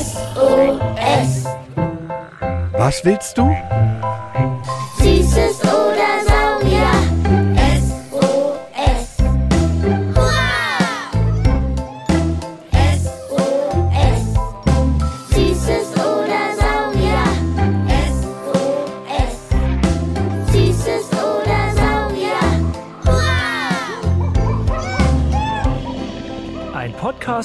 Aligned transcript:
SOS. 0.00 1.46
Was 2.78 3.04
willst 3.04 3.36
du? 3.36 3.50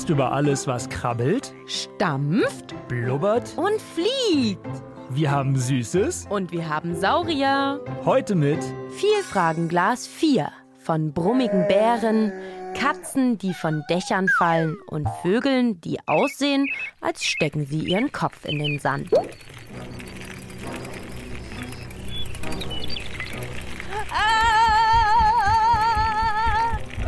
Podcast 0.06 0.10
über 0.10 0.32
alles, 0.32 0.68
was 0.68 0.90
krabbelt, 0.90 1.54
stampft 1.66 2.76
blubbert. 2.88 3.58
und 3.58 3.82
fliegt. 3.82 4.66
Wir 5.10 5.32
haben 5.32 5.56
Süßes. 5.56 6.28
Und 6.30 6.52
wir 6.52 6.70
haben 6.70 6.96
Saurier. 6.96 7.80
Heute 8.04 8.36
mit 8.36 8.60
Vielfragenglas 8.92 10.08
4 10.08 10.52
von 10.80 11.14
brummigen 11.14 11.68
Bären, 11.68 12.32
Katzen, 12.76 13.38
die 13.38 13.54
von 13.54 13.84
Dächern 13.90 14.28
fallen 14.28 14.78
und 14.88 15.08
Vögeln, 15.22 15.82
die 15.82 15.98
aussehen, 16.08 16.68
als 17.02 17.24
stecken 17.24 17.66
sie 17.66 17.80
ihren 17.80 18.12
Kopf 18.12 18.46
in 18.46 18.60
den 18.60 18.80
Sand. 18.80 19.10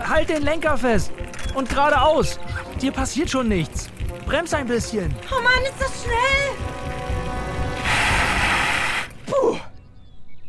Halt 0.10 0.30
den 0.30 0.42
Lenker 0.42 0.78
fest 0.78 1.12
und 1.58 1.70
geradeaus. 1.70 2.40
Dir 2.82 2.92
passiert 2.92 3.30
schon 3.30 3.48
nichts. 3.48 3.90
Brems 4.26 4.54
ein 4.54 4.68
bisschen. 4.68 5.14
Oh 5.32 5.42
Mann, 5.42 5.64
ist 5.64 5.82
das 5.82 6.04
schnell! 6.04 6.48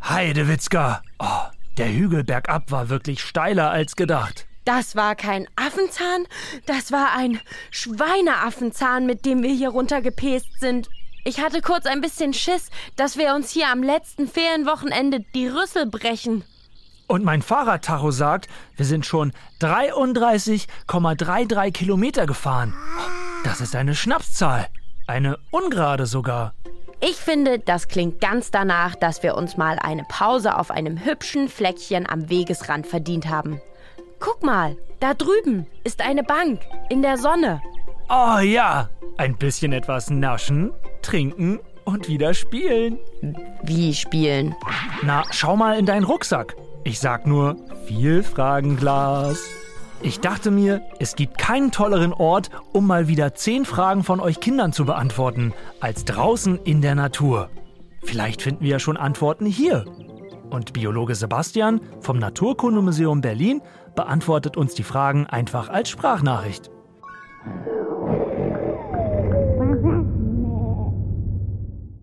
Heidewitzka. 0.09 1.03
Oh, 1.19 1.25
der 1.77 1.93
Hügel 1.93 2.23
bergab 2.23 2.71
war 2.71 2.89
wirklich 2.89 3.21
steiler 3.21 3.69
als 3.69 3.95
gedacht. 3.95 4.47
Das 4.65 4.95
war 4.95 5.15
kein 5.15 5.47
Affenzahn, 5.55 6.25
das 6.65 6.91
war 6.91 7.15
ein 7.15 7.39
Schweineaffenzahn, 7.69 9.05
mit 9.05 9.25
dem 9.25 9.43
wir 9.43 9.53
hier 9.53 9.69
runtergepest 9.69 10.59
sind. 10.59 10.89
Ich 11.25 11.41
hatte 11.41 11.61
kurz 11.61 11.85
ein 11.85 12.01
bisschen 12.01 12.33
Schiss, 12.33 12.69
dass 12.95 13.17
wir 13.17 13.35
uns 13.35 13.51
hier 13.51 13.69
am 13.69 13.83
letzten 13.83 14.27
Ferienwochenende 14.27 15.23
die 15.35 15.47
Rüssel 15.47 15.85
brechen. 15.85 16.43
Und 17.09 17.25
mein 17.25 17.41
Fahrradtacho 17.41 18.11
sagt, 18.11 18.47
wir 18.75 18.85
sind 18.85 19.03
schon 19.03 19.33
33,33 19.61 21.71
Kilometer 21.71 22.27
gefahren. 22.27 22.75
Das 23.43 23.61
ist 23.61 23.75
eine 23.75 23.95
Schnapszahl. 23.95 24.67
Eine 25.07 25.39
ungerade 25.49 26.05
sogar. 26.05 26.53
Ich 27.01 27.15
finde, 27.15 27.57
das 27.57 27.87
klingt 27.87 28.21
ganz 28.21 28.51
danach, 28.51 28.93
dass 28.93 29.23
wir 29.23 29.33
uns 29.33 29.57
mal 29.57 29.79
eine 29.79 30.03
Pause 30.03 30.55
auf 30.55 30.69
einem 30.69 31.03
hübschen 31.03 31.49
Fleckchen 31.49 32.07
am 32.07 32.29
Wegesrand 32.29 32.85
verdient 32.85 33.27
haben. 33.27 33.59
Guck 34.19 34.43
mal, 34.43 34.77
da 34.99 35.15
drüben 35.15 35.65
ist 35.83 36.01
eine 36.01 36.23
Bank 36.23 36.61
in 36.91 37.01
der 37.01 37.17
Sonne. 37.17 37.59
Oh 38.07 38.37
ja, 38.37 38.87
ein 39.17 39.35
bisschen 39.35 39.73
etwas 39.73 40.11
naschen, 40.11 40.71
trinken 41.01 41.59
und 41.85 42.07
wieder 42.07 42.35
spielen. 42.35 42.99
Wie 43.63 43.95
spielen? 43.95 44.53
Na, 45.01 45.23
schau 45.31 45.55
mal 45.55 45.79
in 45.79 45.87
deinen 45.87 46.03
Rucksack. 46.03 46.55
Ich 46.83 46.99
sag 46.99 47.27
nur, 47.27 47.57
viel 47.85 48.23
Fragenglas. 48.23 49.43
Ich 50.01 50.21
dachte 50.21 50.49
mir, 50.49 50.81
es 50.99 51.15
gibt 51.15 51.37
keinen 51.37 51.71
tolleren 51.71 52.13
Ort, 52.13 52.49
um 52.71 52.87
mal 52.87 53.07
wieder 53.07 53.33
zehn 53.35 53.65
Fragen 53.65 54.03
von 54.03 54.21
euch 54.21 54.39
Kindern 54.39 54.71
zu 54.71 54.85
beantworten, 54.85 55.53
als 55.81 56.05
draußen 56.05 56.57
in 56.63 56.81
der 56.81 56.95
Natur. 56.95 57.49
Vielleicht 58.03 58.41
finden 58.41 58.63
wir 58.63 58.71
ja 58.71 58.79
schon 58.79 58.95
Antworten 58.95 59.45
hier. 59.45 59.85
Und 60.49 60.73
Biologe 60.73 61.15
Sebastian 61.15 61.81
vom 61.99 62.17
Naturkundemuseum 62.17 63.21
Berlin 63.21 63.61
beantwortet 63.95 64.55
uns 64.55 64.73
die 64.73 64.83
Fragen 64.83 65.27
einfach 65.27 65.69
als 65.69 65.89
Sprachnachricht. 65.89 66.71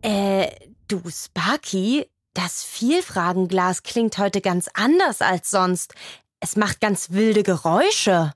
Äh, 0.03 0.49
du 0.87 1.01
Sparky, 1.09 2.05
das 2.37 2.63
Vielfragenglas 2.63 3.83
klingt 3.83 4.19
heute 4.19 4.41
ganz 4.41 4.69
anders 4.75 5.23
als 5.23 5.51
sonst. 5.51 5.95
Es 6.39 6.57
macht 6.57 6.81
ganz 6.81 7.11
wilde 7.11 7.43
Geräusche. 7.43 8.33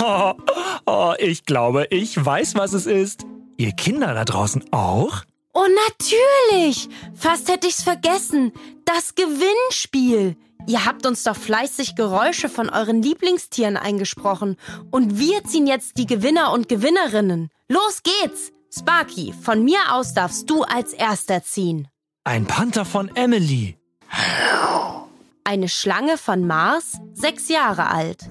Oh, 0.00 0.34
oh, 0.86 1.14
ich 1.18 1.44
glaube, 1.44 1.88
ich 1.90 2.24
weiß, 2.24 2.54
was 2.54 2.72
es 2.72 2.86
ist. 2.86 3.26
Ihr 3.56 3.72
Kinder 3.72 4.14
da 4.14 4.24
draußen 4.24 4.72
auch? 4.72 5.22
Oh, 5.54 5.66
natürlich! 5.88 6.88
Fast 7.14 7.48
hätte 7.50 7.66
ich's 7.66 7.82
vergessen. 7.82 8.52
Das 8.84 9.14
Gewinnspiel. 9.14 10.36
Ihr 10.68 10.86
habt 10.86 11.04
uns 11.04 11.24
doch 11.24 11.36
fleißig 11.36 11.96
Geräusche 11.96 12.48
von 12.48 12.70
euren 12.70 13.02
Lieblingstieren 13.02 13.76
eingesprochen. 13.76 14.56
Und 14.90 15.18
wir 15.18 15.44
ziehen 15.44 15.66
jetzt 15.66 15.98
die 15.98 16.06
Gewinner 16.06 16.52
und 16.52 16.68
Gewinnerinnen. 16.68 17.50
Los 17.68 18.02
geht's! 18.02 18.52
Sparky, 18.74 19.34
von 19.42 19.64
mir 19.64 19.80
aus 19.90 20.14
darfst 20.14 20.48
du 20.48 20.62
als 20.62 20.94
Erster 20.94 21.42
ziehen. 21.42 21.88
Ein 22.24 22.46
Panther 22.46 22.84
von 22.84 23.10
Emily. 23.16 23.76
Eine 25.42 25.68
Schlange 25.68 26.16
von 26.16 26.46
Mars, 26.46 27.00
sechs 27.14 27.48
Jahre 27.48 27.88
alt. 27.88 28.28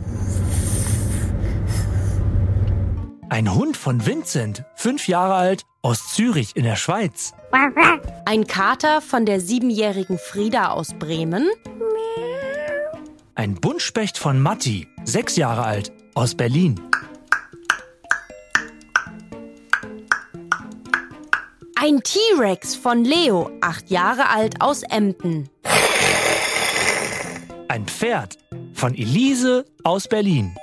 Ein 3.28 3.53
Hund 3.53 3.75
von 3.75 4.06
Vincent, 4.06 4.63
fünf 4.75 5.09
Jahre 5.09 5.34
alt, 5.34 5.63
aus 5.81 6.13
Zürich 6.13 6.56
in 6.56 6.63
der 6.63 6.78
Schweiz. 6.78 7.34
Ein 8.25 8.47
Kater 8.47 9.01
von 9.01 9.25
der 9.25 9.41
siebenjährigen 9.41 10.18
Frieda 10.18 10.69
aus 10.69 10.94
Bremen. 10.94 11.50
Ein 13.35 13.56
Buntspecht 13.56 14.18
von 14.18 14.40
Matti, 14.40 14.88
sechs 15.03 15.35
Jahre 15.35 15.66
alt, 15.66 15.91
aus 16.16 16.35
Berlin. 16.35 16.80
Ein 21.84 22.03
T-Rex 22.03 22.75
von 22.75 23.03
Leo, 23.03 23.50
acht 23.59 23.90
Jahre 23.90 24.30
alt, 24.30 24.62
aus 24.62 24.84
Emden. 24.84 25.50
Ein 27.69 27.88
Pferd 27.88 28.38
von 28.75 28.94
Elise 28.94 29.66
aus 29.84 30.08
Berlin. 30.08 30.56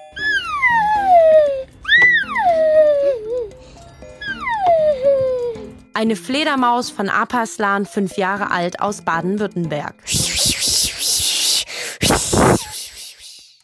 Eine 5.92 6.14
Fledermaus 6.14 6.90
von 6.90 7.08
Apaslan, 7.08 7.84
fünf 7.84 8.16
Jahre 8.16 8.52
alt, 8.52 8.80
aus 8.80 9.02
Baden-Württemberg. 9.02 9.96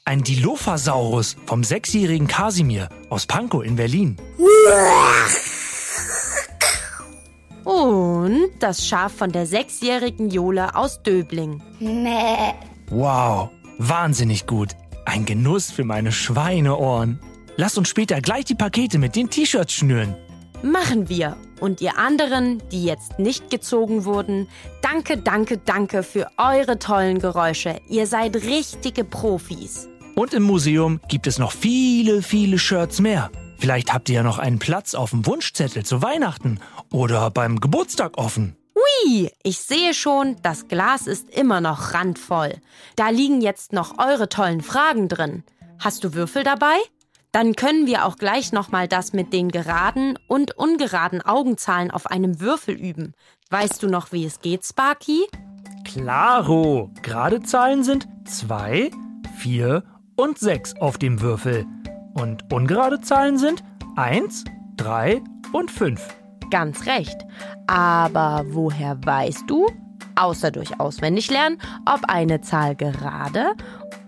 Ein 0.04 0.24
Dilophosaurus 0.24 1.36
vom 1.46 1.62
sechsjährigen 1.62 2.26
Kasimir 2.26 2.88
aus 3.10 3.26
Pankow 3.26 3.64
in 3.64 3.76
Berlin. 3.76 4.16
Und 7.64 8.50
das 8.60 8.86
Schaf 8.86 9.12
von 9.12 9.32
der 9.32 9.46
sechsjährigen 9.46 10.30
Jole 10.30 10.74
aus 10.74 11.02
Döbling. 11.02 11.62
Wow, 12.90 13.50
wahnsinnig 13.78 14.46
gut. 14.46 14.70
Ein 15.06 15.24
Genuss 15.24 15.70
für 15.70 15.84
meine 15.84 16.12
Schweineohren. 16.12 17.18
Lasst 17.56 17.78
uns 17.78 17.88
später 17.88 18.20
gleich 18.20 18.44
die 18.44 18.54
Pakete 18.54 18.98
mit 18.98 19.16
den 19.16 19.30
T-Shirts 19.30 19.72
schnüren. 19.72 20.14
Machen 20.62 21.08
wir. 21.08 21.36
Und 21.60 21.80
ihr 21.80 21.98
anderen, 21.98 22.62
die 22.72 22.84
jetzt 22.84 23.18
nicht 23.18 23.50
gezogen 23.50 24.04
wurden, 24.04 24.48
danke, 24.82 25.18
danke, 25.18 25.58
danke 25.58 26.02
für 26.02 26.28
eure 26.36 26.78
tollen 26.78 27.18
Geräusche. 27.18 27.80
Ihr 27.88 28.06
seid 28.06 28.36
richtige 28.36 29.04
Profis. 29.04 29.88
Und 30.14 30.34
im 30.34 30.42
Museum 30.42 31.00
gibt 31.08 31.26
es 31.26 31.38
noch 31.38 31.52
viele, 31.52 32.22
viele 32.22 32.58
Shirts 32.58 33.00
mehr. 33.00 33.30
Vielleicht 33.58 33.92
habt 33.92 34.08
ihr 34.08 34.16
ja 34.16 34.22
noch 34.22 34.38
einen 34.38 34.58
Platz 34.58 34.94
auf 34.94 35.10
dem 35.10 35.26
Wunschzettel 35.26 35.84
zu 35.84 36.02
Weihnachten 36.02 36.60
oder 36.92 37.30
beim 37.30 37.60
Geburtstag 37.60 38.18
offen. 38.18 38.56
Hui, 38.74 39.30
ich 39.42 39.58
sehe 39.58 39.94
schon, 39.94 40.36
das 40.42 40.68
Glas 40.68 41.06
ist 41.06 41.30
immer 41.30 41.60
noch 41.60 41.94
randvoll. 41.94 42.54
Da 42.96 43.08
liegen 43.08 43.40
jetzt 43.40 43.72
noch 43.72 43.98
eure 43.98 44.28
tollen 44.28 44.60
Fragen 44.60 45.08
drin. 45.08 45.44
Hast 45.78 46.04
du 46.04 46.14
Würfel 46.14 46.42
dabei? 46.42 46.76
Dann 47.32 47.56
können 47.56 47.86
wir 47.86 48.04
auch 48.04 48.16
gleich 48.16 48.52
nochmal 48.52 48.86
das 48.86 49.12
mit 49.12 49.32
den 49.32 49.50
geraden 49.50 50.18
und 50.28 50.56
ungeraden 50.56 51.20
Augenzahlen 51.20 51.90
auf 51.90 52.06
einem 52.06 52.40
Würfel 52.40 52.74
üben. 52.74 53.14
Weißt 53.50 53.82
du 53.82 53.88
noch, 53.88 54.12
wie 54.12 54.24
es 54.24 54.40
geht, 54.40 54.64
Sparky? 54.64 55.26
Klaro, 55.84 56.90
gerade 57.02 57.40
Zahlen 57.42 57.82
sind 57.82 58.06
2, 58.24 58.90
4 59.38 59.82
und 60.16 60.38
6 60.38 60.76
auf 60.80 60.98
dem 60.98 61.20
Würfel. 61.20 61.66
Und 62.14 62.52
ungerade 62.52 63.00
Zahlen 63.00 63.38
sind 63.38 63.62
1, 63.96 64.44
3 64.76 65.22
und 65.52 65.70
5. 65.70 66.00
Ganz 66.50 66.86
recht. 66.86 67.16
Aber 67.66 68.44
woher 68.48 68.98
weißt 69.04 69.44
du, 69.48 69.66
außer 70.16 70.50
durch 70.50 70.78
Auswendiglernen, 70.78 71.58
ob 71.86 72.04
eine 72.08 72.40
Zahl 72.40 72.76
gerade 72.76 73.54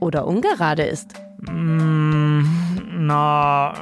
oder 0.00 0.26
ungerade 0.26 0.84
ist? 0.84 1.14
Mm, 1.50 2.42
na, 3.06 3.72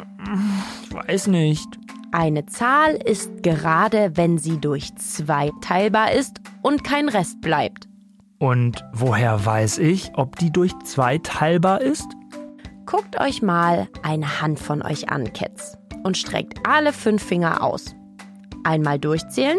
ich 0.83 0.95
weiß 0.95 1.27
nicht. 1.29 1.69
Eine 2.13 2.47
Zahl 2.47 2.95
ist 2.95 3.43
gerade, 3.43 4.17
wenn 4.17 4.39
sie 4.39 4.61
durch 4.61 4.95
zwei 4.97 5.51
teilbar 5.61 6.13
ist 6.13 6.41
und 6.63 6.85
kein 6.85 7.09
Rest 7.09 7.41
bleibt. 7.41 7.89
Und 8.39 8.85
woher 8.93 9.45
weiß 9.45 9.79
ich, 9.79 10.13
ob 10.15 10.37
die 10.37 10.53
durch 10.53 10.73
zwei 10.85 11.19
teilbar 11.19 11.81
ist? 11.81 12.07
Guckt 12.87 13.19
euch 13.19 13.43
mal 13.43 13.89
eine 14.03 14.41
Hand 14.41 14.59
von 14.59 14.83
euch 14.83 15.09
an, 15.09 15.33
Kids, 15.33 15.79
und 16.03 16.19
streckt 16.19 16.67
alle 16.69 16.93
fünf 16.93 17.23
Finger 17.23 17.63
aus. 17.63 17.95
Einmal 18.65 18.99
durchzählen. 18.99 19.59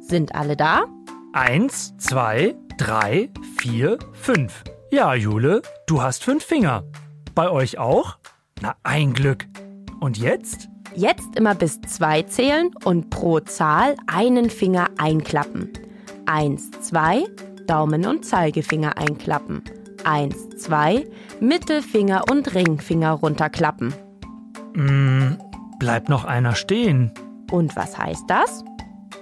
Sind 0.00 0.34
alle 0.34 0.56
da? 0.56 0.84
Eins, 1.32 1.96
zwei, 1.98 2.54
drei, 2.78 3.30
vier, 3.58 3.98
fünf. 4.12 4.62
Ja, 4.90 5.14
Jule, 5.14 5.62
du 5.86 6.02
hast 6.02 6.22
fünf 6.22 6.44
Finger. 6.44 6.84
Bei 7.34 7.50
euch 7.50 7.78
auch? 7.78 8.18
Na, 8.62 8.76
ein 8.84 9.12
Glück. 9.12 9.46
Und 10.00 10.16
jetzt? 10.16 10.68
Jetzt 10.94 11.36
immer 11.36 11.54
bis 11.54 11.80
zwei 11.82 12.22
zählen 12.22 12.70
und 12.84 13.10
pro 13.10 13.40
Zahl 13.40 13.96
einen 14.06 14.48
Finger 14.48 14.88
einklappen. 14.96 15.72
Eins, 16.26 16.70
zwei, 16.80 17.24
Daumen 17.66 18.06
und 18.06 18.24
Zeigefinger 18.24 18.96
einklappen. 18.96 19.62
Eins, 20.06 20.48
zwei, 20.50 21.04
Mittelfinger 21.40 22.24
und 22.30 22.54
Ringfinger 22.54 23.10
runterklappen. 23.10 23.92
Mm, 24.74 25.34
bleibt 25.80 26.08
noch 26.08 26.24
einer 26.24 26.54
stehen. 26.54 27.10
Und 27.50 27.74
was 27.74 27.98
heißt 27.98 28.24
das? 28.28 28.64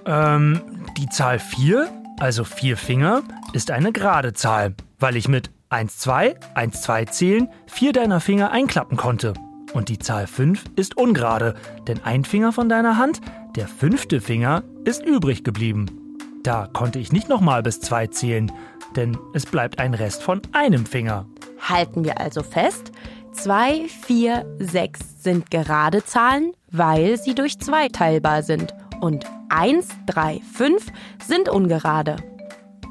Ähm, 0.05 0.61
die 0.99 1.09
Zahl 1.09 1.39
4, 1.39 1.89
also 2.21 2.45
vier 2.45 2.77
Finger, 2.77 3.23
ist 3.55 3.71
eine 3.71 3.93
gerade 3.93 4.35
Zahl, 4.35 4.75
weil 4.99 5.17
ich 5.17 5.27
mit 5.27 5.51
1, 5.71 5.99
2, 5.99 6.37
1, 6.55 6.83
2 6.83 7.05
zählen 7.07 7.49
vier 7.67 7.93
deiner 7.93 8.21
Finger 8.21 8.51
einklappen 8.51 8.99
konnte. 8.99 9.33
Und 9.73 9.89
die 9.89 9.99
Zahl 9.99 10.27
5 10.27 10.65
ist 10.77 10.99
ungerade, 10.99 11.55
denn 11.89 12.05
ein 12.05 12.25
Finger 12.25 12.53
von 12.53 12.69
deiner 12.69 12.99
Hand, 12.99 13.23
der 13.57 13.69
fünfte 13.69 14.21
Finger, 14.21 14.63
ist 14.85 15.05
übrig 15.05 15.45
geblieben. 15.45 16.04
Da 16.45 16.69
konnte 16.71 16.99
ich 16.99 17.11
nicht 17.11 17.31
nochmal 17.31 17.63
bis 17.63 17.81
2 17.81 18.09
zählen, 18.09 18.53
denn 18.97 19.17
es 19.33 19.47
bleibt 19.47 19.79
ein 19.79 19.95
Rest 19.95 20.23
von 20.23 20.43
einem 20.53 20.85
Finger. 20.85 21.27
Halten 21.59 22.05
wir 22.05 22.21
also 22.21 22.43
fest, 22.43 22.93
2, 23.33 23.89
4, 23.89 24.45
6 24.59 25.23
sind 25.23 25.51
gerade 25.51 26.05
Zahlen, 26.05 26.53
weil 26.71 27.19
sie 27.19 27.35
durch 27.35 27.59
2 27.59 27.89
teilbar 27.89 28.43
sind. 28.43 28.75
Und 29.01 29.25
1, 29.49 29.89
3, 30.05 30.43
5 30.53 30.87
sind 31.27 31.49
ungerade. 31.49 32.17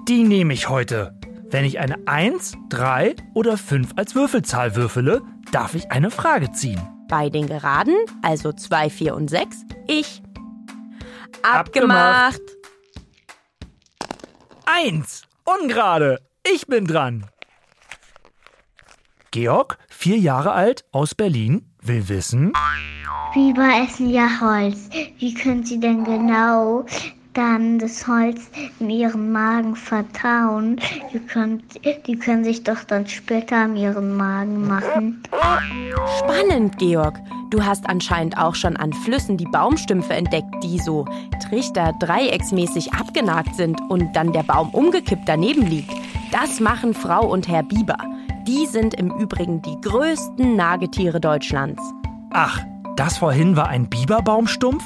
Die 0.07 0.23
nehme 0.23 0.53
ich 0.53 0.67
heute. 0.67 1.13
Wenn 1.51 1.63
ich 1.63 1.79
eine 1.79 2.07
1, 2.07 2.57
3 2.69 3.15
oder 3.35 3.57
5 3.57 3.91
als 3.97 4.15
Würfelzahl 4.15 4.75
würfele, 4.75 5.21
darf 5.51 5.75
ich 5.75 5.91
eine 5.91 6.09
Frage 6.09 6.51
ziehen. 6.53 6.81
Bei 7.07 7.29
den 7.29 7.45
Geraden, 7.45 7.95
also 8.23 8.51
2, 8.51 8.89
4 8.89 9.15
und 9.15 9.29
6, 9.29 9.63
ich. 9.87 10.23
Abgemacht. 11.43 12.41
Eins. 14.65 15.23
Ungerade. 15.45 16.21
Ich 16.45 16.67
bin 16.67 16.85
dran. 16.85 17.25
Georg, 19.31 19.77
vier 19.89 20.17
Jahre 20.17 20.51
alt, 20.51 20.85
aus 20.91 21.15
Berlin, 21.15 21.73
will 21.81 22.07
wissen. 22.07 22.53
Biber 23.33 23.83
essen 23.83 24.09
ja 24.09 24.29
Holz. 24.39 24.89
Wie 25.17 25.33
können 25.33 25.65
sie 25.65 25.79
denn 25.79 26.03
genau 26.03 26.85
dann 27.33 27.79
das 27.79 28.07
Holz 28.07 28.49
in 28.79 28.89
ihren 28.89 29.31
Magen 29.31 29.75
vertauen? 29.75 30.79
Die 31.11 31.19
können, 31.19 31.63
die 32.05 32.17
können 32.17 32.43
sich 32.43 32.63
doch 32.63 32.83
dann 32.83 33.07
später 33.07 33.65
in 33.65 33.75
ihren 33.75 34.15
Magen 34.15 34.67
machen. 34.67 35.23
Spannend, 36.19 36.77
Georg. 36.77 37.19
Du 37.49 37.63
hast 37.63 37.87
anscheinend 37.87 38.37
auch 38.37 38.55
schon 38.55 38.77
an 38.77 38.91
Flüssen 38.93 39.37
die 39.37 39.45
Baumstümpfe 39.45 40.13
entdeckt, 40.13 40.51
die 40.63 40.79
so 40.79 41.05
Trichter 41.47 41.93
dreiecksmäßig 41.99 42.93
abgenagt 42.93 43.55
sind 43.55 43.79
und 43.89 44.15
dann 44.15 44.33
der 44.33 44.43
Baum 44.43 44.69
umgekippt 44.69 45.27
daneben 45.27 45.67
liegt. 45.67 45.93
Das 46.31 46.59
machen 46.59 46.95
Frau 46.95 47.27
und 47.27 47.47
Herr 47.47 47.61
Biber. 47.61 47.97
Die 48.47 48.65
sind 48.65 48.95
im 48.95 49.11
Übrigen 49.19 49.61
die 49.61 49.79
größten 49.81 50.55
Nagetiere 50.55 51.21
Deutschlands. 51.21 51.81
Ach, 52.31 52.59
das 52.95 53.19
vorhin 53.19 53.55
war 53.55 53.67
ein 53.67 53.87
Biberbaumstumpf? 53.87 54.83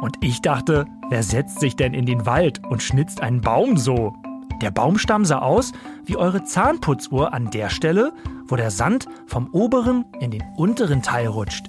Und 0.00 0.16
ich 0.20 0.42
dachte, 0.42 0.86
wer 1.08 1.22
setzt 1.22 1.60
sich 1.60 1.76
denn 1.76 1.94
in 1.94 2.06
den 2.06 2.26
Wald 2.26 2.62
und 2.68 2.82
schnitzt 2.82 3.20
einen 3.20 3.40
Baum 3.40 3.76
so? 3.76 4.14
Der 4.62 4.70
Baumstamm 4.70 5.24
sah 5.24 5.40
aus 5.40 5.72
wie 6.04 6.16
eure 6.16 6.44
Zahnputzuhr 6.44 7.34
an 7.34 7.50
der 7.50 7.68
Stelle, 7.68 8.12
wo 8.46 8.56
der 8.56 8.70
Sand 8.70 9.06
vom 9.26 9.48
oberen 9.52 10.04
in 10.20 10.30
den 10.30 10.42
unteren 10.56 11.02
Teil 11.02 11.26
rutscht. 11.26 11.66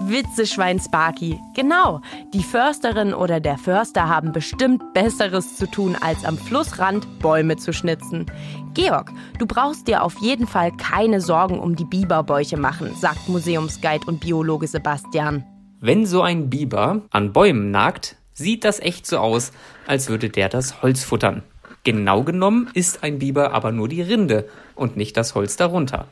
Witzeschwein 0.00 0.78
Sparky. 0.78 1.40
Genau. 1.54 2.00
Die 2.34 2.42
Försterin 2.42 3.14
oder 3.14 3.40
der 3.40 3.56
Förster 3.56 4.08
haben 4.08 4.32
bestimmt 4.32 4.92
Besseres 4.92 5.56
zu 5.56 5.66
tun, 5.66 5.96
als 6.00 6.24
am 6.24 6.36
Flussrand 6.36 7.06
Bäume 7.20 7.56
zu 7.56 7.72
schnitzen. 7.72 8.26
Georg, 8.74 9.10
du 9.38 9.46
brauchst 9.46 9.88
dir 9.88 10.02
auf 10.02 10.18
jeden 10.20 10.46
Fall 10.46 10.70
keine 10.76 11.20
Sorgen 11.20 11.58
um 11.58 11.76
die 11.76 11.86
Biberbäuche 11.86 12.58
machen, 12.58 12.94
sagt 12.94 13.28
Museumsguide 13.28 14.06
und 14.06 14.20
Biologe 14.20 14.66
Sebastian. 14.66 15.44
Wenn 15.80 16.04
so 16.04 16.22
ein 16.22 16.50
Biber 16.50 17.02
an 17.10 17.32
Bäumen 17.32 17.70
nagt, 17.70 18.16
sieht 18.36 18.64
das 18.64 18.78
echt 18.78 19.06
so 19.06 19.18
aus, 19.18 19.50
als 19.86 20.08
würde 20.08 20.28
der 20.28 20.48
das 20.48 20.82
Holz 20.82 21.02
futtern. 21.02 21.42
Genau 21.82 22.22
genommen 22.22 22.68
ist 22.74 23.02
ein 23.02 23.18
Biber 23.18 23.52
aber 23.52 23.72
nur 23.72 23.88
die 23.88 24.02
Rinde 24.02 24.48
und 24.74 24.96
nicht 24.96 25.16
das 25.16 25.34
Holz 25.34 25.56
darunter. 25.56 26.06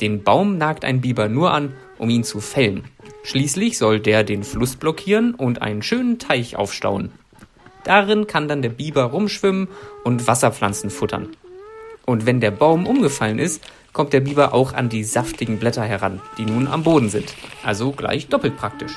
Den 0.00 0.22
Baum 0.22 0.58
nagt 0.58 0.84
ein 0.84 1.00
Biber 1.00 1.28
nur 1.28 1.52
an, 1.52 1.72
um 1.96 2.10
ihn 2.10 2.22
zu 2.22 2.40
fällen. 2.40 2.84
Schließlich 3.22 3.78
soll 3.78 3.98
der 3.98 4.24
den 4.24 4.44
Fluss 4.44 4.76
blockieren 4.76 5.34
und 5.34 5.62
einen 5.62 5.82
schönen 5.82 6.18
Teich 6.18 6.56
aufstauen. 6.56 7.12
Darin 7.84 8.26
kann 8.26 8.48
dann 8.48 8.62
der 8.62 8.68
Biber 8.68 9.04
rumschwimmen 9.04 9.68
und 10.04 10.26
Wasserpflanzen 10.26 10.90
futtern. 10.90 11.28
Und 12.04 12.26
wenn 12.26 12.40
der 12.40 12.50
Baum 12.50 12.86
umgefallen 12.86 13.38
ist, 13.38 13.62
kommt 13.92 14.12
der 14.12 14.20
Biber 14.20 14.52
auch 14.52 14.74
an 14.74 14.88
die 14.88 15.04
saftigen 15.04 15.58
Blätter 15.58 15.84
heran, 15.84 16.20
die 16.36 16.44
nun 16.44 16.68
am 16.68 16.82
Boden 16.82 17.08
sind. 17.08 17.34
Also 17.64 17.92
gleich 17.92 18.28
doppelt 18.28 18.56
praktisch. 18.56 18.92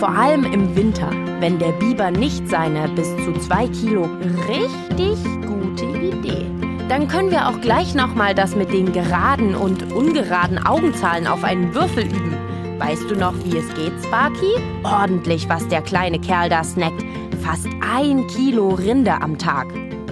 Vor 0.00 0.16
allem 0.16 0.50
im 0.50 0.74
Winter, 0.74 1.10
wenn 1.40 1.58
der 1.58 1.72
Biber 1.72 2.10
nicht 2.10 2.48
seine 2.48 2.88
bis 2.88 3.06
zu 3.22 3.34
zwei 3.34 3.68
Kilo 3.68 4.08
richtig 4.48 5.18
gute 5.46 5.84
Idee. 5.84 6.46
Dann 6.88 7.06
können 7.06 7.30
wir 7.30 7.46
auch 7.46 7.60
gleich 7.60 7.94
nochmal 7.94 8.34
das 8.34 8.56
mit 8.56 8.72
den 8.72 8.94
geraden 8.94 9.54
und 9.54 9.92
ungeraden 9.92 10.56
Augenzahlen 10.56 11.26
auf 11.26 11.44
einen 11.44 11.74
Würfel 11.74 12.06
üben. 12.06 12.34
Weißt 12.78 13.10
du 13.10 13.14
noch, 13.14 13.34
wie 13.44 13.58
es 13.58 13.68
geht, 13.74 13.92
Sparky? 14.02 14.54
Ordentlich, 14.84 15.50
was 15.50 15.68
der 15.68 15.82
kleine 15.82 16.18
Kerl 16.18 16.48
da 16.48 16.64
snackt. 16.64 17.04
Fast 17.42 17.68
ein 17.82 18.26
Kilo 18.28 18.70
Rinde 18.70 19.20
am 19.20 19.36
Tag. 19.36 19.66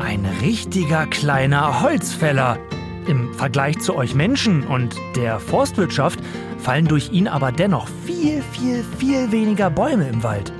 Ein 0.04 0.26
richtiger 0.42 1.06
kleiner 1.06 1.80
Holzfäller. 1.80 2.58
Im 3.06 3.32
Vergleich 3.32 3.78
zu 3.78 3.96
euch 3.96 4.14
Menschen 4.14 4.66
und 4.66 4.94
der 5.16 5.40
Forstwirtschaft 5.40 6.20
fallen 6.58 6.86
durch 6.86 7.10
ihn 7.12 7.28
aber 7.28 7.52
dennoch 7.52 7.88
viel, 8.06 8.42
viel, 8.52 8.84
viel 8.98 9.30
weniger 9.32 9.70
Bäume 9.70 10.08
im 10.08 10.22
Wald. 10.22 10.52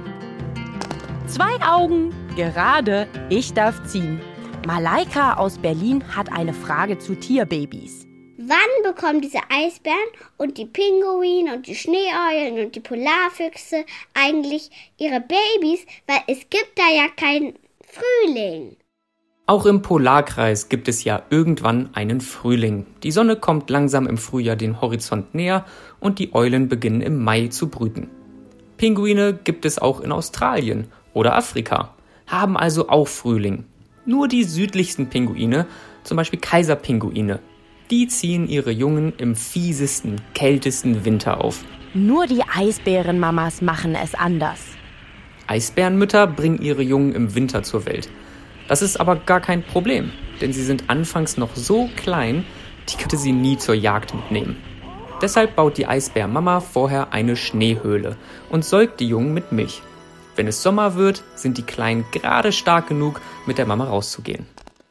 Zwei 1.26 1.60
Augen, 1.60 2.14
gerade, 2.36 3.06
ich 3.28 3.52
darf 3.52 3.82
ziehen. 3.84 4.20
Malaika 4.66 5.34
aus 5.34 5.58
Berlin 5.58 6.02
hat 6.16 6.32
eine 6.32 6.54
Frage 6.54 6.98
zu 6.98 7.14
Tierbabys. 7.14 8.06
Wann 8.38 8.82
bekommen 8.82 9.20
diese 9.20 9.40
Eisbären 9.50 9.98
und 10.36 10.58
die 10.58 10.64
Pinguine 10.64 11.54
und 11.54 11.66
die 11.66 11.74
Schneeeulen 11.74 12.64
und 12.64 12.74
die 12.74 12.80
Polarfüchse 12.80 13.84
eigentlich 14.14 14.70
ihre 14.96 15.20
Babys? 15.20 15.84
Weil 16.06 16.20
es 16.28 16.48
gibt 16.48 16.72
da 16.76 16.88
ja 16.94 17.08
keinen 17.16 17.54
Frühling. 17.84 18.76
Auch 19.48 19.64
im 19.64 19.80
Polarkreis 19.80 20.68
gibt 20.68 20.88
es 20.88 21.04
ja 21.04 21.22
irgendwann 21.30 21.88
einen 21.94 22.20
Frühling. 22.20 22.84
Die 23.02 23.10
Sonne 23.10 23.34
kommt 23.34 23.70
langsam 23.70 24.06
im 24.06 24.18
Frühjahr 24.18 24.56
den 24.56 24.82
Horizont 24.82 25.34
näher 25.34 25.64
und 26.00 26.18
die 26.18 26.34
Eulen 26.34 26.68
beginnen 26.68 27.00
im 27.00 27.24
Mai 27.24 27.46
zu 27.46 27.70
brüten. 27.70 28.10
Pinguine 28.76 29.32
gibt 29.32 29.64
es 29.64 29.78
auch 29.78 30.02
in 30.02 30.12
Australien 30.12 30.88
oder 31.14 31.34
Afrika, 31.34 31.94
haben 32.26 32.58
also 32.58 32.90
auch 32.90 33.08
Frühling. 33.08 33.64
Nur 34.04 34.28
die 34.28 34.44
südlichsten 34.44 35.08
Pinguine, 35.08 35.66
zum 36.04 36.18
Beispiel 36.18 36.40
Kaiserpinguine, 36.40 37.38
die 37.90 38.06
ziehen 38.06 38.46
ihre 38.46 38.70
Jungen 38.70 39.14
im 39.16 39.34
fiesesten, 39.34 40.16
kältesten 40.34 41.06
Winter 41.06 41.42
auf. 41.42 41.64
Nur 41.94 42.26
die 42.26 42.42
Eisbärenmamas 42.54 43.62
machen 43.62 43.94
es 43.94 44.14
anders. 44.14 44.60
Eisbärenmütter 45.46 46.26
bringen 46.26 46.60
ihre 46.60 46.82
Jungen 46.82 47.14
im 47.14 47.34
Winter 47.34 47.62
zur 47.62 47.86
Welt. 47.86 48.10
Das 48.68 48.82
ist 48.82 49.00
aber 49.00 49.16
gar 49.16 49.40
kein 49.40 49.62
Problem, 49.62 50.12
denn 50.40 50.52
sie 50.52 50.62
sind 50.62 50.88
anfangs 50.88 51.36
noch 51.36 51.56
so 51.56 51.90
klein, 51.96 52.44
die 52.88 52.96
könnte 52.96 53.16
sie 53.16 53.32
nie 53.32 53.56
zur 53.56 53.74
Jagd 53.74 54.14
mitnehmen. 54.14 54.56
Deshalb 55.20 55.56
baut 55.56 55.78
die 55.78 55.86
Eisbärmama 55.86 56.60
vorher 56.60 57.12
eine 57.12 57.34
Schneehöhle 57.34 58.16
und 58.50 58.64
säugt 58.64 59.00
die 59.00 59.08
Jungen 59.08 59.34
mit 59.34 59.50
Milch. 59.50 59.82
Wenn 60.36 60.46
es 60.46 60.62
Sommer 60.62 60.94
wird, 60.94 61.24
sind 61.34 61.58
die 61.58 61.64
Kleinen 61.64 62.04
gerade 62.12 62.52
stark 62.52 62.86
genug, 62.86 63.20
mit 63.46 63.58
der 63.58 63.66
Mama 63.66 63.84
rauszugehen. 63.84 64.46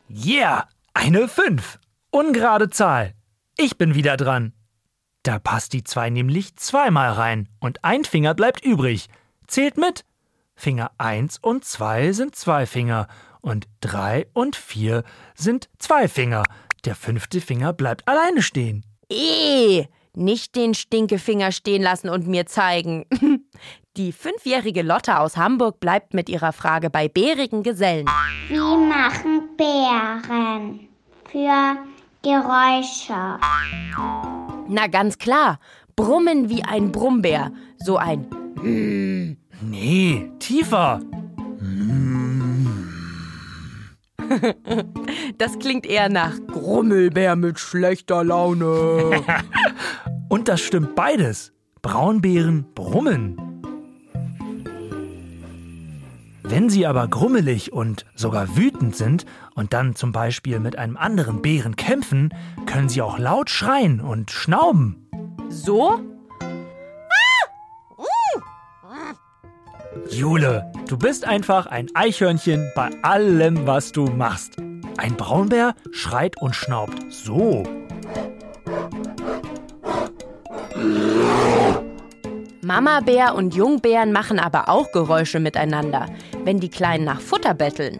Yeah, 0.09 0.67
eine 0.93 1.29
5. 1.29 1.79
Ungerade 2.11 2.69
Zahl. 2.69 3.13
Ich 3.57 3.77
bin 3.77 3.95
wieder 3.95 4.17
dran. 4.17 4.53
Da 5.23 5.39
passt 5.39 5.73
die 5.73 5.83
2 5.83 6.09
nämlich 6.09 6.55
zweimal 6.57 7.11
rein 7.11 7.47
und 7.59 7.83
ein 7.83 8.03
Finger 8.03 8.33
bleibt 8.33 8.65
übrig. 8.65 9.07
Zählt 9.47 9.77
mit. 9.77 10.03
Finger 10.55 10.91
1 10.97 11.37
und 11.37 11.63
2 11.63 12.11
sind 12.13 12.35
zwei 12.35 12.65
Finger 12.65 13.07
und 13.47 13.67
3 13.81 14.27
und 14.33 14.55
4 14.55 15.03
sind 15.35 15.69
zwei 15.79 16.07
Finger. 16.07 16.43
Der 16.85 16.95
fünfte 16.95 17.41
Finger 17.41 17.73
bleibt 17.73 18.07
alleine 18.07 18.41
stehen. 18.41 18.85
Eh, 19.09 19.85
nicht 20.13 20.55
den 20.55 20.73
Stinkefinger 20.73 21.51
stehen 21.51 21.81
lassen 21.81 22.09
und 22.09 22.27
mir 22.27 22.45
zeigen. 22.45 23.05
Die 23.97 24.11
fünfjährige 24.11 24.83
Lotte 24.83 25.19
aus 25.19 25.37
Hamburg 25.37 25.79
bleibt 25.79 26.13
mit 26.13 26.29
ihrer 26.29 26.53
Frage 26.53 26.89
bei 26.89 27.07
bärigen 27.07 27.63
Gesellen. 27.63 28.05
Wie 28.47 28.57
machen 28.57 29.49
Bären 29.57 30.87
für 31.31 31.77
Geräusche? 32.21 33.39
Na 34.67 34.87
ganz 34.87 35.17
klar, 35.17 35.59
brummen 35.95 36.49
wie 36.49 36.63
ein 36.63 36.91
Brummbär. 36.91 37.51
So 37.77 37.97
ein 37.97 38.27
Nee, 39.61 40.29
tiefer. 40.39 40.99
Das 45.37 45.59
klingt 45.59 45.85
eher 45.85 46.09
nach 46.09 46.33
Grummelbär 46.47 47.35
mit 47.35 47.59
schlechter 47.59 48.23
Laune. 48.23 49.23
Und 50.29 50.47
das 50.47 50.61
stimmt 50.61 50.95
beides. 50.95 51.53
Braunbären 51.81 52.65
brummen. 52.73 53.37
Wenn 56.43 56.69
sie 56.69 56.85
aber 56.87 57.07
grummelig 57.09 57.73
und 57.73 58.05
sogar 58.15 58.55
wütend 58.55 58.95
sind 58.95 59.25
und 59.53 59.73
dann 59.73 59.95
zum 59.95 60.13
Beispiel 60.13 60.61
mit 60.61 60.77
einem 60.77 60.95
anderen 60.95 61.41
Bären 61.41 61.75
kämpfen, 61.75 62.33
können 62.65 62.87
sie 62.87 63.01
auch 63.01 63.19
laut 63.19 63.49
schreien 63.49 63.99
und 63.99 64.31
schnauben. 64.31 65.09
So? 65.49 65.99
Jule, 70.09 70.71
du 70.87 70.97
bist 70.97 71.25
einfach 71.25 71.65
ein 71.65 71.87
Eichhörnchen 71.93 72.71
bei 72.75 72.89
allem, 73.01 73.67
was 73.67 73.91
du 73.91 74.05
machst. 74.05 74.57
Ein 74.97 75.15
Braunbär 75.15 75.75
schreit 75.91 76.41
und 76.41 76.55
schnaubt 76.55 76.97
so. 77.09 77.63
Mama-Bär 82.61 83.35
und 83.35 83.55
Jungbären 83.55 84.11
machen 84.11 84.39
aber 84.39 84.69
auch 84.69 84.91
Geräusche 84.91 85.39
miteinander, 85.39 86.07
wenn 86.43 86.59
die 86.59 86.69
Kleinen 86.69 87.05
nach 87.05 87.21
Futter 87.21 87.53
betteln. 87.53 87.99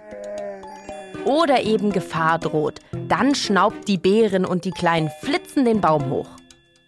Oder 1.26 1.64
eben 1.64 1.92
Gefahr 1.92 2.40
droht. 2.40 2.80
Dann 3.08 3.36
schnaubt 3.36 3.88
die 3.88 3.98
Bärin 3.98 4.46
und 4.46 4.66
die 4.66 4.72
Kleinen 4.72 5.10
flitzen 5.22 5.66
den 5.66 5.82
Baum 5.82 6.10
hoch. 6.10 6.30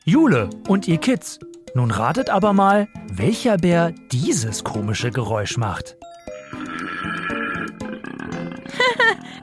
Jule 0.06 0.50
und 0.68 0.88
ihr 0.88 0.98
Kids, 0.98 1.40
nun 1.74 1.92
ratet 1.92 2.30
aber 2.30 2.54
mal, 2.54 2.88
welcher 3.12 3.58
Bär 3.58 3.92
dieses 4.12 4.64
komische 4.64 5.12
Geräusch 5.12 5.58
macht. 5.58 5.98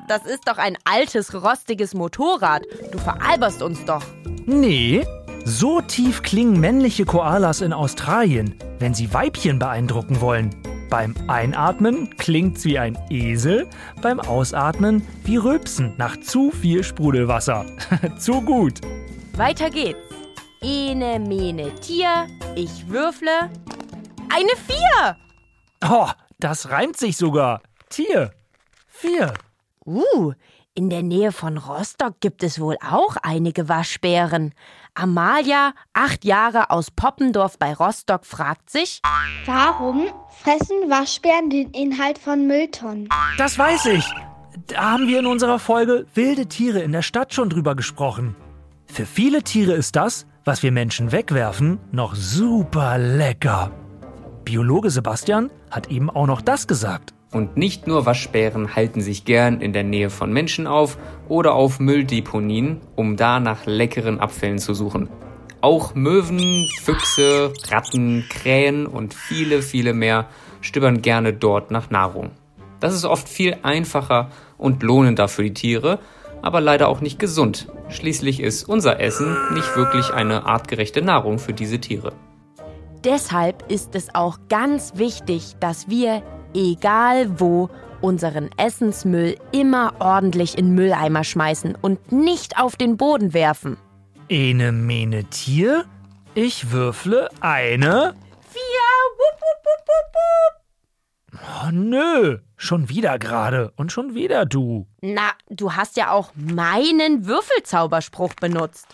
Das 0.09 0.25
ist 0.25 0.47
doch 0.47 0.59
ein 0.59 0.79
altes, 0.85 1.35
rostiges 1.35 1.93
Motorrad. 1.93 2.63
Du 2.93 2.99
veralberst 2.99 3.61
uns 3.61 3.85
doch. 3.85 4.05
Nee, 4.47 5.05
so 5.45 5.81
tief 5.81 6.23
klingen 6.23 6.61
männliche 6.61 7.05
Koalas 7.05 7.61
in 7.61 7.73
Australien, 7.73 8.55
wenn 8.79 8.95
sie 8.95 9.13
Weibchen 9.13 9.59
beeindrucken 9.59 10.21
wollen. 10.21 10.55
Beim 10.91 11.15
Einatmen 11.27 12.17
klingt's 12.17 12.65
wie 12.65 12.79
ein 12.79 12.97
Esel, 13.11 13.67
beim 14.01 14.21
Ausatmen 14.21 15.03
wie 15.25 15.37
Rülpsen 15.37 15.95
nach 15.99 16.17
zu 16.21 16.53
viel 16.53 16.85
Sprudelwasser. 16.85 17.67
zu 18.19 18.41
gut. 18.43 18.81
Weiter 19.37 19.71
geht's. 19.71 20.06
Ene, 20.69 21.21
mene, 21.21 21.73
Tier. 21.77 22.27
Ich 22.57 22.89
würfle. 22.89 23.51
Eine 24.35 24.51
Vier. 24.67 25.17
Oh, 25.89 26.09
das 26.41 26.71
reimt 26.71 26.97
sich 26.97 27.17
sogar. 27.17 27.61
Tier. 27.89 28.33
Vier. 28.89 29.33
Uh, 29.87 30.33
in 30.75 30.91
der 30.91 31.05
Nähe 31.05 31.31
von 31.31 31.57
Rostock 31.57 32.19
gibt 32.19 32.43
es 32.43 32.59
wohl 32.59 32.77
auch 32.85 33.17
einige 33.23 33.69
Waschbären. 33.69 34.55
Amalia, 34.95 35.73
acht 35.93 36.25
Jahre 36.25 36.71
aus 36.71 36.91
Poppendorf 36.91 37.61
bei 37.61 37.73
Rostock, 37.73 38.27
fragt 38.27 38.69
sich, 38.69 39.01
Warum 39.45 40.09
fressen 40.43 40.91
Waschbären 40.91 41.49
den 41.49 41.71
Inhalt 41.71 42.19
von 42.19 42.49
Mülltonnen? 42.49 43.09
Das 43.39 43.57
weiß 43.57 43.87
ich. 43.87 44.05
Da 44.67 44.95
haben 44.95 45.07
wir 45.07 45.21
in 45.21 45.27
unserer 45.27 45.61
Folge 45.61 46.07
Wilde 46.15 46.47
Tiere 46.47 46.81
in 46.81 46.91
der 46.91 47.03
Stadt 47.03 47.33
schon 47.33 47.51
drüber 47.51 47.77
gesprochen. 47.77 48.35
Für 48.87 49.07
viele 49.07 49.45
Tiere 49.45 49.75
ist 49.75 49.95
das, 49.95 50.27
was 50.47 50.63
wir 50.63 50.71
Menschen 50.71 51.11
wegwerfen, 51.11 51.81
noch 51.91 52.15
super 52.15 52.99
lecker. 52.99 53.73
Biologe 54.45 54.91
Sebastian 54.91 55.51
hat 55.73 55.91
eben 55.91 56.09
auch 56.09 56.29
noch 56.29 56.41
das 56.41 56.69
gesagt. 56.69 57.15
Und 57.33 57.57
nicht 57.57 57.89
nur 57.89 58.07
Waschbären 58.07 58.77
halten 58.77 59.01
sich 59.01 59.25
gern 59.25 59.61
in 59.61 59.73
der 59.73 59.83
Nähe 59.83 60.09
von 60.09 60.33
Menschen 60.33 60.69
auf 60.69 60.99
oder 61.29 61.55
auf 61.55 61.81
Mülldeponien, 61.81 62.81
um 62.95 63.17
da 63.17 63.41
nach 63.41 63.67
leckeren 63.67 64.21
Abfällen 64.21 64.61
zu 64.61 64.73
suchen. 64.73 65.09
Auch 65.63 65.97
Möwen, 65.97 66.69
Füchse, 66.81 67.53
Ratten, 67.69 68.25
Krähen 68.31 68.87
und 68.87 69.15
viele, 69.15 69.63
viele 69.63 69.95
mehr 69.95 70.29
stöbern 70.61 71.03
gerne 71.03 71.33
dort 71.33 71.73
nach 71.73 71.91
Nahrung. 71.91 72.31
Das 72.79 72.95
ist 72.95 73.05
oft 73.05 73.29
viel 73.29 73.57
einfacher 73.65 74.31
und 74.59 74.85
lohnender 74.85 75.27
für 75.27 75.43
die 75.43 75.55
Tiere, 75.55 75.99
aber 76.47 76.61
leider 76.61 76.89
auch 76.89 77.01
nicht 77.01 77.19
gesund. 77.19 77.69
Schließlich 77.89 78.41
ist 78.41 78.69
unser 78.69 79.01
Essen 79.01 79.37
nicht 79.53 79.77
wirklich 79.77 80.11
eine 80.13 80.47
artgerechte 80.47 81.03
Nahrung 81.03 81.39
für 81.39 81.53
diese 81.53 81.79
Tiere. 81.81 82.13
deshalb 83.05 83.71
ist 83.71 83.95
es 83.95 84.15
auch 84.15 84.39
ganz 84.49 84.93
wichtig, 84.97 85.55
dass 85.61 85.89
wir, 85.89 86.23
egal 86.55 87.39
wo, 87.39 87.71
unseren 88.01 88.51
Essensmüll 88.57 89.37
immer 89.53 89.95
ordentlich 90.01 90.59
in 90.59 90.75
Mülleimer 90.75 91.25
schmeißen 91.25 91.77
und 91.81 92.13
nicht 92.13 92.59
auf 92.59 92.77
den 92.77 92.97
Boden 92.97 93.33
werfen. 93.33 93.77
Ene 94.29 94.73
mene 94.73 95.25
Tier, 95.25 95.85
ich 96.35 96.73
würfle 96.73 97.29
eine. 97.41 98.15
Vier, 98.51 98.89
wupp, 99.19 99.41
wupp, 99.41 99.61
wupp, 99.65 99.87
wupp, 99.87 100.15
wupp. 100.15 100.66
Oh, 101.43 101.71
nö, 101.73 102.39
schon 102.57 102.89
wieder 102.89 103.19
gerade 103.19 103.73
und 103.77 103.93
schon 103.93 104.15
wieder 104.15 104.47
du. 104.47 104.87
Na, 105.01 105.33
du 105.49 105.75
hast 105.75 105.97
ja 105.97 106.11
auch 106.11 106.31
meinen 106.35 107.27
Würfelzauberspruch 107.27 108.35
benutzt. 108.35 108.87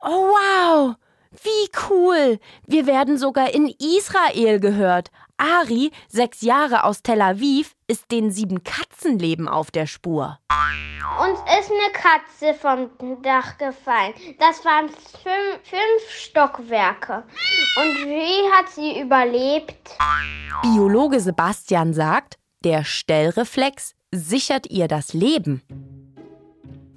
Oh 0.00 0.06
wow, 0.06 0.96
wie 1.30 1.70
cool. 1.90 2.38
Wir 2.66 2.86
werden 2.86 3.18
sogar 3.18 3.52
in 3.52 3.74
Israel 3.78 4.60
gehört. 4.60 5.10
Ari, 5.38 5.92
sechs 6.08 6.42
Jahre 6.42 6.84
aus 6.84 7.02
Tel 7.02 7.22
Aviv, 7.22 7.74
ist 7.86 8.10
den 8.10 8.30
sieben 8.30 8.64
Katzenleben 8.64 9.48
auf 9.48 9.70
der 9.70 9.86
Spur. 9.86 10.38
Uns 11.20 11.38
ist 11.58 11.70
eine 11.70 11.92
Katze 11.92 12.54
vom 12.60 13.22
Dach 13.22 13.56
gefallen. 13.56 14.12
Das 14.38 14.64
waren 14.64 14.88
fünf, 14.88 15.60
fünf 15.64 16.10
Stockwerke. 16.10 17.24
Und 17.76 18.06
wie 18.06 18.52
hat 18.52 18.68
sie 18.68 19.00
überlebt? 19.00 19.96
Biologe 20.62 21.20
Sebastian 21.20 21.94
sagt, 21.94 22.38
der 22.64 22.84
Stellreflex 22.84 23.94
sichert 24.12 24.68
ihr 24.70 24.88
das 24.88 25.12
Leben. 25.12 25.62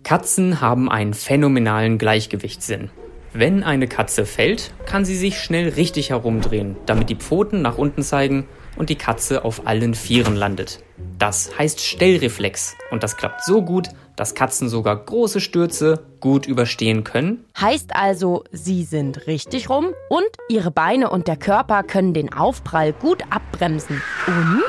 Katzen 0.04 0.62
haben 0.62 0.90
einen 0.90 1.14
phänomenalen 1.14 1.98
Gleichgewichtssinn. 1.98 2.90
Wenn 3.34 3.64
eine 3.64 3.88
Katze 3.88 4.26
fällt, 4.26 4.74
kann 4.86 5.06
sie 5.06 5.16
sich 5.16 5.40
schnell 5.40 5.70
richtig 5.70 6.10
herumdrehen, 6.10 6.76
damit 6.86 7.10
die 7.10 7.16
Pfoten 7.16 7.62
nach 7.62 7.78
unten 7.78 8.04
zeigen 8.04 8.46
und 8.76 8.90
die 8.90 8.98
Katze 8.98 9.46
auf 9.46 9.68
allen 9.68 9.94
Vieren 9.94 10.36
landet. 10.36 10.84
Das 11.18 11.58
heißt 11.58 11.80
Stellreflex 11.80 12.76
und 12.92 13.04
das 13.04 13.16
klappt 13.16 13.46
so 13.46 13.62
gut, 13.62 13.88
dass 14.18 14.36
Katzen 14.36 14.68
sogar 14.68 14.98
große 14.98 15.40
Stürze 15.40 16.06
gut 16.20 16.46
überstehen 16.46 17.06
können. 17.06 17.46
Heißt 17.60 17.96
also, 17.96 18.44
sie 18.52 18.84
sind 18.84 19.28
richtig 19.28 19.70
rum 19.70 19.88
und 20.10 20.28
ihre 20.50 20.72
Beine 20.72 21.10
und 21.10 21.28
der 21.28 21.38
Körper 21.38 21.84
können 21.84 22.14
den 22.14 22.34
Aufprall 22.34 22.92
gut 22.92 23.24
abbremsen. 23.30 24.02
Und 24.28 24.64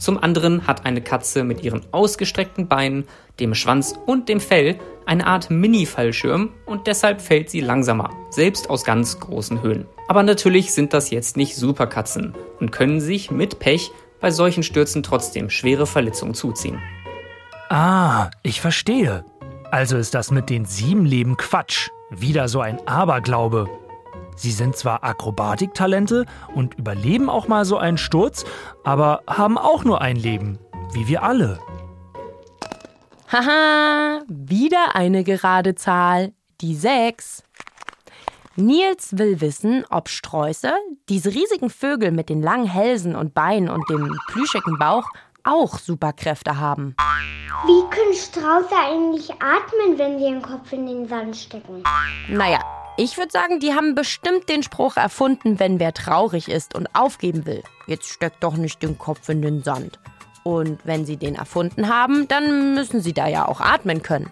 Zum 0.00 0.16
anderen 0.20 0.66
hat 0.66 0.86
eine 0.86 1.02
Katze 1.02 1.44
mit 1.44 1.62
ihren 1.62 1.82
ausgestreckten 1.92 2.68
Beinen, 2.68 3.04
dem 3.38 3.54
Schwanz 3.54 3.94
und 4.06 4.30
dem 4.30 4.40
Fell 4.40 4.78
eine 5.04 5.26
Art 5.26 5.50
Mini-Fallschirm 5.50 6.50
und 6.64 6.86
deshalb 6.86 7.20
fällt 7.20 7.50
sie 7.50 7.60
langsamer, 7.60 8.10
selbst 8.30 8.70
aus 8.70 8.84
ganz 8.84 9.20
großen 9.20 9.62
Höhen. 9.62 9.86
Aber 10.08 10.22
natürlich 10.22 10.72
sind 10.72 10.94
das 10.94 11.10
jetzt 11.10 11.36
nicht 11.36 11.54
Superkatzen 11.54 12.34
und 12.60 12.72
können 12.72 13.00
sich 13.00 13.30
mit 13.30 13.58
Pech 13.58 13.92
bei 14.20 14.30
solchen 14.30 14.62
Stürzen 14.62 15.02
trotzdem 15.02 15.50
schwere 15.50 15.86
Verletzungen 15.86 16.34
zuziehen. 16.34 16.80
Ah, 17.68 18.30
ich 18.42 18.60
verstehe. 18.62 19.24
Also 19.70 19.98
ist 19.98 20.14
das 20.14 20.30
mit 20.30 20.48
den 20.48 20.64
sieben 20.64 21.04
Leben 21.04 21.36
Quatsch. 21.36 21.90
Wieder 22.10 22.48
so 22.48 22.60
ein 22.60 22.80
Aberglaube. 22.88 23.68
Sie 24.40 24.52
sind 24.52 24.74
zwar 24.74 25.04
Akrobatiktalente 25.04 26.24
und 26.54 26.72
überleben 26.78 27.28
auch 27.28 27.46
mal 27.46 27.66
so 27.66 27.76
einen 27.76 27.98
Sturz, 27.98 28.46
aber 28.84 29.20
haben 29.26 29.58
auch 29.58 29.84
nur 29.84 30.00
ein 30.00 30.16
Leben, 30.16 30.58
wie 30.94 31.08
wir 31.08 31.22
alle. 31.22 31.58
haha, 33.30 34.22
wieder 34.28 34.94
eine 34.94 35.24
gerade 35.24 35.74
Zahl, 35.74 36.32
die 36.62 36.74
6. 36.74 37.42
Nils 38.56 39.18
will 39.18 39.42
wissen, 39.42 39.84
ob 39.90 40.08
Sträuße, 40.08 40.72
diese 41.10 41.34
riesigen 41.34 41.68
Vögel 41.68 42.10
mit 42.10 42.30
den 42.30 42.40
langen 42.40 42.66
Hälsen 42.66 43.16
und 43.16 43.34
Beinen 43.34 43.68
und 43.68 43.90
dem 43.90 44.10
plüschigen 44.28 44.78
Bauch, 44.78 45.04
auch 45.44 45.78
Superkräfte 45.78 46.58
haben. 46.58 46.96
Wie 47.66 47.82
können 47.94 48.14
Strauße 48.14 48.74
eigentlich 48.74 49.30
atmen, 49.32 49.98
wenn 49.98 50.18
sie 50.18 50.24
ihren 50.24 50.40
Kopf 50.40 50.72
in 50.72 50.86
den 50.86 51.06
Sand 51.06 51.36
stecken? 51.36 51.82
Naja, 52.30 52.60
ich 53.02 53.16
würde 53.16 53.32
sagen, 53.32 53.60
die 53.60 53.72
haben 53.72 53.94
bestimmt 53.94 54.50
den 54.50 54.62
Spruch 54.62 54.98
erfunden, 54.98 55.58
wenn 55.58 55.80
wer 55.80 55.94
traurig 55.94 56.50
ist 56.50 56.74
und 56.74 56.94
aufgeben 56.94 57.46
will. 57.46 57.62
Jetzt 57.86 58.08
steckt 58.08 58.44
doch 58.44 58.58
nicht 58.58 58.82
den 58.82 58.98
Kopf 58.98 59.26
in 59.30 59.40
den 59.40 59.62
Sand. 59.62 59.98
Und 60.42 60.80
wenn 60.84 61.06
sie 61.06 61.16
den 61.16 61.34
erfunden 61.34 61.88
haben, 61.88 62.28
dann 62.28 62.74
müssen 62.74 63.00
sie 63.00 63.14
da 63.14 63.26
ja 63.26 63.48
auch 63.48 63.62
atmen 63.62 64.02
können. 64.02 64.28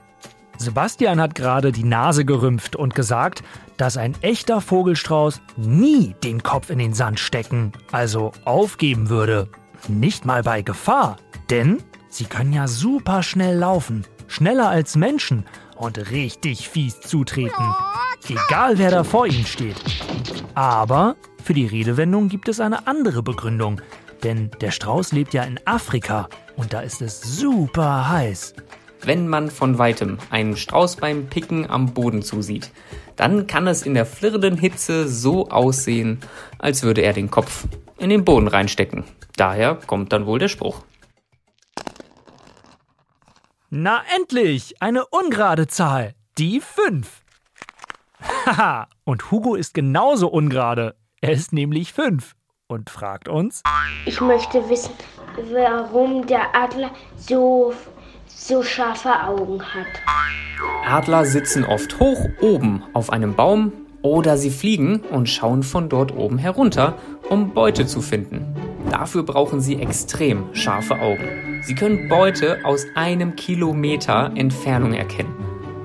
Sebastian 0.58 1.18
hat 1.18 1.34
gerade 1.34 1.72
die 1.72 1.84
Nase 1.84 2.26
gerümpft 2.26 2.76
und 2.76 2.94
gesagt, 2.94 3.42
dass 3.78 3.96
ein 3.96 4.14
echter 4.20 4.60
Vogelstrauß 4.60 5.40
nie 5.56 6.14
den 6.22 6.42
Kopf 6.42 6.68
in 6.68 6.78
den 6.78 6.92
Sand 6.92 7.20
stecken, 7.20 7.72
also 7.90 8.32
aufgeben 8.44 9.08
würde. 9.08 9.48
Nicht 9.88 10.26
mal 10.26 10.42
bei 10.42 10.60
Gefahr. 10.60 11.16
Denn 11.48 11.78
sie 12.10 12.26
können 12.26 12.52
ja 12.52 12.68
super 12.68 13.22
schnell 13.22 13.56
laufen. 13.56 14.04
Schneller 14.26 14.68
als 14.68 14.94
Menschen 14.94 15.46
und 15.78 16.11
richtig 16.11 16.68
fies 16.68 17.00
zutreten. 17.00 17.75
Egal 18.28 18.78
wer 18.78 18.90
da 18.90 19.04
vor 19.04 19.26
ihnen 19.26 19.47
steht. 19.47 19.76
Aber 20.54 21.16
für 21.42 21.54
die 21.54 21.66
Redewendung 21.66 22.28
gibt 22.28 22.49
es 22.49 22.61
eine 22.61 22.87
andere 22.87 23.23
Begründung. 23.23 23.80
Denn 24.23 24.50
der 24.61 24.73
Strauß 24.73 25.12
lebt 25.12 25.32
ja 25.32 25.44
in 25.44 25.61
Afrika 25.64 26.28
und 26.56 26.73
da 26.73 26.80
ist 26.80 27.00
es 27.00 27.20
super 27.23 28.08
heiß. 28.11 28.54
Wenn 29.02 29.28
man 29.28 29.50
von 29.50 29.78
weitem 29.78 30.18
einen 30.30 30.56
Strauß 30.56 30.97
beim 30.97 31.26
Picken 31.26 31.70
am 31.70 31.94
Boden 31.94 32.23
zusieht, 32.23 32.73
dann 33.14 33.47
kann 33.47 33.68
es 33.68 33.82
in 33.82 33.94
der 33.94 34.06
flirrenden 34.06 34.58
Hitze 34.58 35.08
so 35.08 35.49
aussehen, 35.49 36.18
als 36.58 36.82
würde 36.82 37.02
er 37.02 37.12
den 37.12 37.30
Kopf 37.30 37.68
in 37.97 38.11
den 38.11 38.25
Boden 38.25 38.49
reinstecken. 38.49 39.04
Daher 39.37 39.76
kommt 39.76 40.12
dann 40.12 40.26
wohl 40.26 40.40
der 40.40 40.49
Spruch. 40.49 40.82
Na 43.70 44.00
endlich, 44.16 44.80
eine 44.80 45.04
ungerade 45.08 45.66
Zahl, 45.66 46.14
die 46.38 46.58
5. 46.58 47.06
Haha, 48.46 48.88
und 49.04 49.30
Hugo 49.30 49.56
ist 49.56 49.75
genauso 49.75 50.28
ungerade. 50.28 50.96
Er 51.20 51.32
ist 51.32 51.52
nämlich 51.52 51.92
5 51.92 52.34
und 52.66 52.88
fragt 52.88 53.28
uns, 53.28 53.62
Ich 54.06 54.22
möchte 54.22 54.66
wissen, 54.70 54.94
warum 55.52 56.26
der 56.26 56.56
Adler 56.56 56.90
so, 57.18 57.75
so 58.26 58.62
scharfe 58.62 59.10
Augen 59.10 59.62
hat. 59.62 59.87
Adler 60.87 61.26
sitzen 61.26 61.66
oft 61.66 62.00
hoch 62.00 62.26
oben 62.40 62.82
auf 62.94 63.10
einem 63.10 63.34
Baum 63.34 63.72
oder 64.00 64.38
sie 64.38 64.50
fliegen 64.50 65.00
und 65.00 65.28
schauen 65.28 65.62
von 65.62 65.90
dort 65.90 66.16
oben 66.16 66.38
herunter, 66.38 66.96
um 67.28 67.52
Beute 67.52 67.87
zu 67.87 68.00
finden. 68.00 68.46
Dafür 68.90 69.23
brauchen 69.23 69.61
sie 69.61 69.76
extrem 69.76 70.54
scharfe 70.54 71.00
Augen. 71.00 71.61
Sie 71.62 71.75
können 71.75 72.09
Beute 72.09 72.64
aus 72.64 72.87
einem 72.95 73.37
Kilometer 73.37 74.33
Entfernung 74.35 74.95
erkennen. 74.95 75.35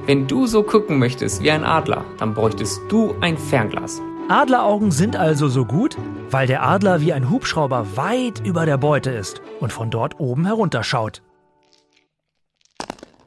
Wenn 0.05 0.27
du 0.27 0.47
so 0.47 0.63
gucken 0.63 0.99
möchtest 0.99 1.43
wie 1.43 1.51
ein 1.51 1.63
Adler, 1.63 2.03
dann 2.17 2.33
bräuchtest 2.33 2.81
du 2.89 3.15
ein 3.21 3.37
Fernglas. 3.37 4.01
Adleraugen 4.29 4.91
sind 4.91 5.15
also 5.15 5.47
so 5.47 5.65
gut, 5.65 5.97
weil 6.29 6.47
der 6.47 6.63
Adler 6.63 7.01
wie 7.01 7.13
ein 7.13 7.29
Hubschrauber 7.29 7.97
weit 7.97 8.45
über 8.45 8.65
der 8.65 8.77
Beute 8.77 9.11
ist 9.11 9.41
und 9.59 9.73
von 9.73 9.89
dort 9.89 10.19
oben 10.19 10.45
herunterschaut. 10.45 11.21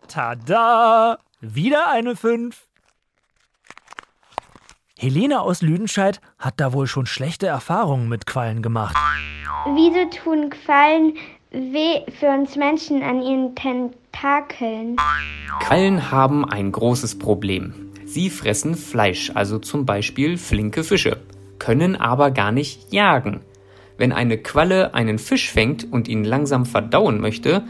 Tada! 0.08 1.18
Wieder 1.40 1.90
eine 1.90 2.16
5. 2.16 2.65
Helene 4.98 5.42
aus 5.42 5.60
Lüdenscheid 5.60 6.22
hat 6.38 6.54
da 6.56 6.72
wohl 6.72 6.86
schon 6.86 7.04
schlechte 7.04 7.46
Erfahrungen 7.46 8.08
mit 8.08 8.24
Quallen 8.24 8.62
gemacht. 8.62 8.96
Wieso 9.74 10.08
tun 10.08 10.48
Quallen 10.48 11.12
weh 11.50 12.00
für 12.18 12.30
uns 12.30 12.56
Menschen 12.56 13.02
an 13.02 13.20
ihren 13.20 13.54
Tentakeln? 13.54 14.96
Quallen 15.60 16.10
haben 16.10 16.46
ein 16.46 16.72
großes 16.72 17.18
Problem. 17.18 17.92
Sie 18.06 18.30
fressen 18.30 18.74
Fleisch, 18.74 19.32
also 19.34 19.58
zum 19.58 19.84
Beispiel 19.84 20.38
flinke 20.38 20.82
Fische, 20.82 21.20
können 21.58 21.96
aber 21.96 22.30
gar 22.30 22.50
nicht 22.50 22.90
jagen. 22.90 23.42
Wenn 23.98 24.12
eine 24.12 24.38
Qualle 24.38 24.94
einen 24.94 25.18
Fisch 25.18 25.50
fängt 25.50 25.92
und 25.92 26.08
ihn 26.08 26.24
langsam 26.24 26.64
verdauen 26.64 27.20
möchte, 27.20 27.64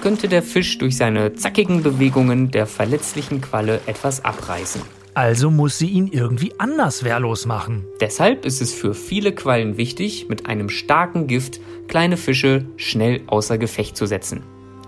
könnte 0.00 0.26
der 0.26 0.42
Fisch 0.42 0.78
durch 0.78 0.96
seine 0.96 1.34
zackigen 1.34 1.84
Bewegungen 1.84 2.50
der 2.50 2.66
verletzlichen 2.66 3.40
Qualle 3.40 3.80
etwas 3.86 4.24
abreißen. 4.24 4.82
Also 5.14 5.50
muss 5.50 5.78
sie 5.78 5.88
ihn 5.88 6.08
irgendwie 6.08 6.54
anders 6.58 7.04
wehrlos 7.04 7.44
machen. 7.44 7.84
Deshalb 8.00 8.46
ist 8.46 8.62
es 8.62 8.72
für 8.72 8.94
viele 8.94 9.32
Quallen 9.32 9.76
wichtig, 9.76 10.26
mit 10.28 10.46
einem 10.46 10.70
starken 10.70 11.26
Gift 11.26 11.60
kleine 11.86 12.16
Fische 12.16 12.64
schnell 12.76 13.20
außer 13.26 13.58
Gefecht 13.58 13.96
zu 13.96 14.06
setzen. 14.06 14.42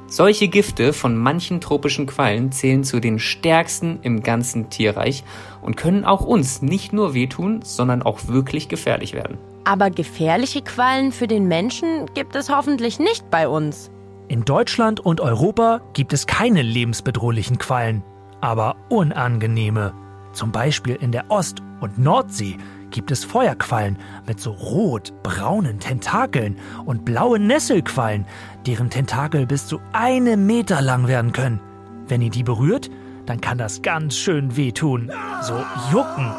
Solche 0.07 0.49
Gifte 0.49 0.93
von 0.93 1.17
manchen 1.17 1.61
tropischen 1.61 2.07
Quallen 2.07 2.53
zählen 2.53 2.85
zu 2.85 3.01
den 3.01 3.19
stärksten 3.19 3.99
im 4.03 4.23
ganzen 4.23 4.71
Tierreich 4.71 5.25
und 5.61 5.77
können 5.77 6.05
auch 6.05 6.25
uns 6.25 6.63
nicht 6.63 6.93
nur 6.93 7.15
wehtun, 7.15 7.61
sondern 7.63 8.03
auch 8.03 8.29
wirklich 8.29 8.69
gefährlich 8.69 9.13
werden. 9.13 9.39
Aber 9.65 9.91
gefährliche 9.91 10.63
Quallen 10.63 11.11
für 11.11 11.27
den 11.27 11.49
Menschen 11.49 12.07
gibt 12.15 12.37
es 12.37 12.49
hoffentlich 12.49 12.99
nicht 12.99 13.31
bei 13.31 13.49
uns. 13.49 13.91
In 14.29 14.45
Deutschland 14.45 15.01
und 15.01 15.21
Europa 15.21 15.81
gibt 15.93 16.13
es 16.13 16.27
keine 16.27 16.63
lebensbedrohlichen 16.63 17.59
Quallen, 17.59 18.03
aber 18.41 18.77
unangenehme. 18.89 20.04
Zum 20.35 20.53
Beispiel 20.53 20.97
in 20.97 21.12
der 21.12 21.31
Ost- 21.31 21.62
und 21.81 21.99
Nordsee 21.99 22.59
gibt 22.90 23.11
es 23.11 23.25
Feuerquallen 23.25 23.99
mit 24.27 24.40
so 24.40 24.53
rot-braunen 24.53 25.81
Tentakeln 25.81 26.57
und 26.85 27.05
blauen 27.05 27.47
Nesselquallen, 27.47 28.27
deren 28.66 28.90
Tentakel 28.90 29.47
bis 29.47 29.66
zu 29.66 29.81
einem 29.92 30.47
Meter 30.47 30.81
lang 30.81 31.09
werden 31.09 31.33
können. 31.33 31.61
Wenn 32.07 32.23
ihr 32.23 32.31
die 32.31 32.42
berührt, 32.42 32.90
dann 33.27 33.40
kann 33.40 33.59
das 33.59 33.83
ganz 33.83 34.16
schön 34.16 34.57
wehtun. 34.57 35.11
So 35.42 35.64
jucken, 35.92 36.31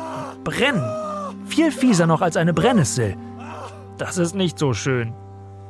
brennen. 0.43 0.83
Viel 1.45 1.71
fieser 1.71 2.07
noch 2.07 2.21
als 2.21 2.37
eine 2.37 2.53
Brennnessel. 2.53 3.15
Das 3.97 4.17
ist 4.17 4.35
nicht 4.35 4.59
so 4.59 4.73
schön. 4.73 5.13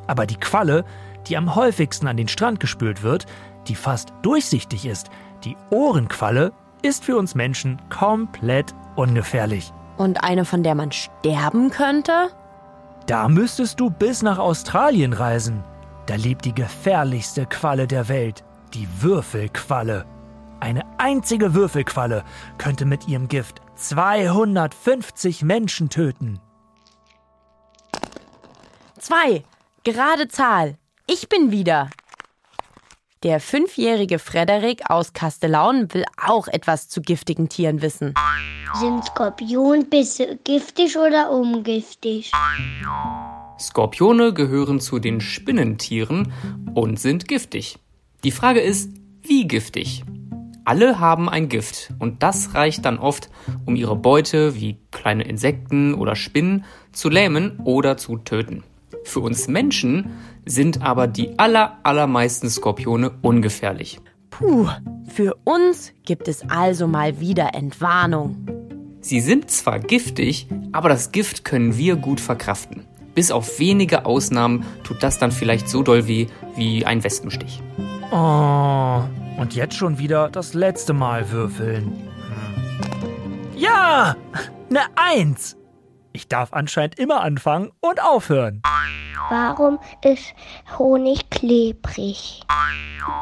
Aber 0.07 0.25
die 0.25 0.37
Qualle, 0.37 0.83
die 1.27 1.37
am 1.37 1.55
häufigsten 1.55 2.07
an 2.07 2.17
den 2.17 2.27
Strand 2.27 2.59
gespült 2.59 3.03
wird, 3.03 3.25
die 3.67 3.75
fast 3.75 4.13
durchsichtig 4.21 4.85
ist, 4.85 5.09
die 5.43 5.55
Ohrenqualle, 5.69 6.51
ist 6.81 7.03
für 7.03 7.17
uns 7.17 7.35
Menschen 7.35 7.81
komplett 7.89 8.73
ungefährlich. 8.95 9.71
Und 9.97 10.23
eine, 10.23 10.45
von 10.45 10.63
der 10.63 10.75
man 10.75 10.91
sterben 10.91 11.69
könnte? 11.69 12.29
Da 13.07 13.27
müsstest 13.29 13.79
du 13.79 13.89
bis 13.89 14.21
nach 14.21 14.39
Australien 14.39 15.13
reisen. 15.13 15.63
Da 16.05 16.15
lebt 16.15 16.45
die 16.45 16.53
gefährlichste 16.53 17.45
Qualle 17.45 17.87
der 17.87 18.09
Welt, 18.09 18.43
die 18.73 18.87
Würfelqualle. 18.99 20.05
Eine 20.59 20.83
einzige 20.97 21.53
Würfelqualle 21.53 22.23
könnte 22.57 22.85
mit 22.85 23.07
ihrem 23.07 23.27
Gift 23.27 23.61
250 23.75 25.43
Menschen 25.43 25.89
töten. 25.89 26.39
Zwei. 28.99 29.43
Gerade 29.83 30.27
Zahl. 30.27 30.77
Ich 31.07 31.29
bin 31.29 31.51
wieder. 31.51 31.89
Der 33.23 33.39
fünfjährige 33.39 34.19
Frederik 34.19 34.89
aus 34.89 35.13
Kastellaun 35.13 35.93
will 35.93 36.03
auch 36.23 36.47
etwas 36.47 36.89
zu 36.89 37.01
giftigen 37.01 37.49
Tieren 37.49 37.81
wissen. 37.81 38.13
Sind 38.79 39.05
Skorpionbisse 39.05 40.37
giftig 40.43 40.97
oder 40.97 41.31
ungiftig? 41.31 42.31
Skorpione 43.57 44.33
gehören 44.33 44.79
zu 44.79 44.99
den 44.99 45.21
Spinnentieren 45.21 46.33
und 46.73 46.99
sind 46.99 47.27
giftig. 47.27 47.79
Die 48.23 48.31
Frage 48.31 48.59
ist, 48.59 48.91
wie 49.23 49.47
giftig? 49.47 50.03
Alle 50.65 50.99
haben 50.99 51.29
ein 51.29 51.47
Gift 51.47 51.93
und 51.99 52.21
das 52.21 52.53
reicht 52.53 52.85
dann 52.85 52.97
oft, 52.97 53.29
um 53.65 53.75
ihre 53.75 53.95
Beute 53.95 54.55
wie 54.55 54.77
kleine 54.91 55.23
Insekten 55.23 55.93
oder 55.93 56.15
Spinnen 56.15 56.65
zu 56.91 57.09
lähmen 57.09 57.59
oder 57.63 57.97
zu 57.97 58.17
töten. 58.17 58.63
Für 59.05 59.21
uns 59.21 59.47
Menschen 59.47 60.11
sind 60.45 60.81
aber 60.81 61.07
die 61.07 61.39
aller, 61.39 61.77
allermeisten 61.83 62.49
Skorpione 62.49 63.11
ungefährlich. 63.21 64.01
Puh, 64.31 64.67
für 65.07 65.37
uns 65.45 65.93
gibt 66.03 66.27
es 66.27 66.41
also 66.49 66.87
mal 66.87 67.19
wieder 67.21 67.53
Entwarnung. 67.53 68.47
Sie 68.99 69.21
sind 69.21 69.49
zwar 69.51 69.79
giftig, 69.79 70.47
aber 70.71 70.89
das 70.89 71.11
Gift 71.11 71.45
können 71.45 71.77
wir 71.77 71.95
gut 71.95 72.19
verkraften. 72.19 72.85
Bis 73.13 73.31
auf 73.31 73.59
wenige 73.59 74.05
Ausnahmen 74.05 74.65
tut 74.83 75.03
das 75.03 75.19
dann 75.19 75.31
vielleicht 75.31 75.69
so 75.69 75.83
doll 75.83 76.07
weh 76.07 76.27
wie 76.55 76.85
ein 76.85 77.03
Wespenstich. 77.03 77.61
Oh, 78.11 79.01
und 79.37 79.53
jetzt 79.53 79.75
schon 79.75 79.99
wieder 79.99 80.29
das 80.29 80.53
letzte 80.53 80.93
Mal 80.93 81.31
würfeln. 81.31 81.85
Hm. 81.85 83.57
Ja, 83.57 84.17
eine 84.69 84.81
Eins. 84.95 85.55
Ich 86.15 86.29
darf 86.29 86.53
anscheinend 86.53 86.97
immer 86.97 87.19
anfangen 87.19 87.73
und 87.81 88.01
aufhören. 88.01 88.61
Warum 89.29 89.79
ist 90.01 90.33
Honig 90.79 91.29
klebrig? 91.29 92.41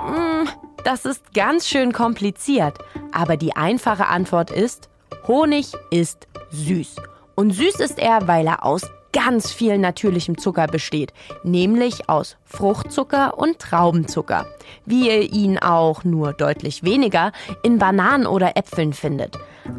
Hm, 0.05 0.47
das 0.83 1.05
ist 1.05 1.33
ganz 1.33 1.67
schön 1.67 1.91
kompliziert, 1.91 2.77
aber 3.11 3.35
die 3.35 3.55
einfache 3.55 4.05
Antwort 4.05 4.51
ist, 4.51 4.91
Honig 5.27 5.73
ist 5.89 6.27
süß. 6.51 6.97
Und 7.33 7.49
süß 7.49 7.79
ist 7.79 7.97
er, 7.97 8.27
weil 8.27 8.45
er 8.45 8.63
aus 8.63 8.83
ganz 9.13 9.51
viel 9.51 9.77
natürlichem 9.77 10.37
Zucker 10.37 10.67
besteht, 10.67 11.13
nämlich 11.43 12.09
aus 12.09 12.35
Fruchtzucker 12.43 13.37
und 13.37 13.59
Traubenzucker, 13.59 14.45
wie 14.85 15.07
ihr 15.07 15.31
ihn 15.31 15.57
auch 15.59 16.03
nur 16.03 16.33
deutlich 16.33 16.83
weniger 16.83 17.31
in 17.63 17.79
Bananen 17.79 18.27
oder 18.27 18.57
Äpfeln 18.57 18.91
findet. 18.91 19.37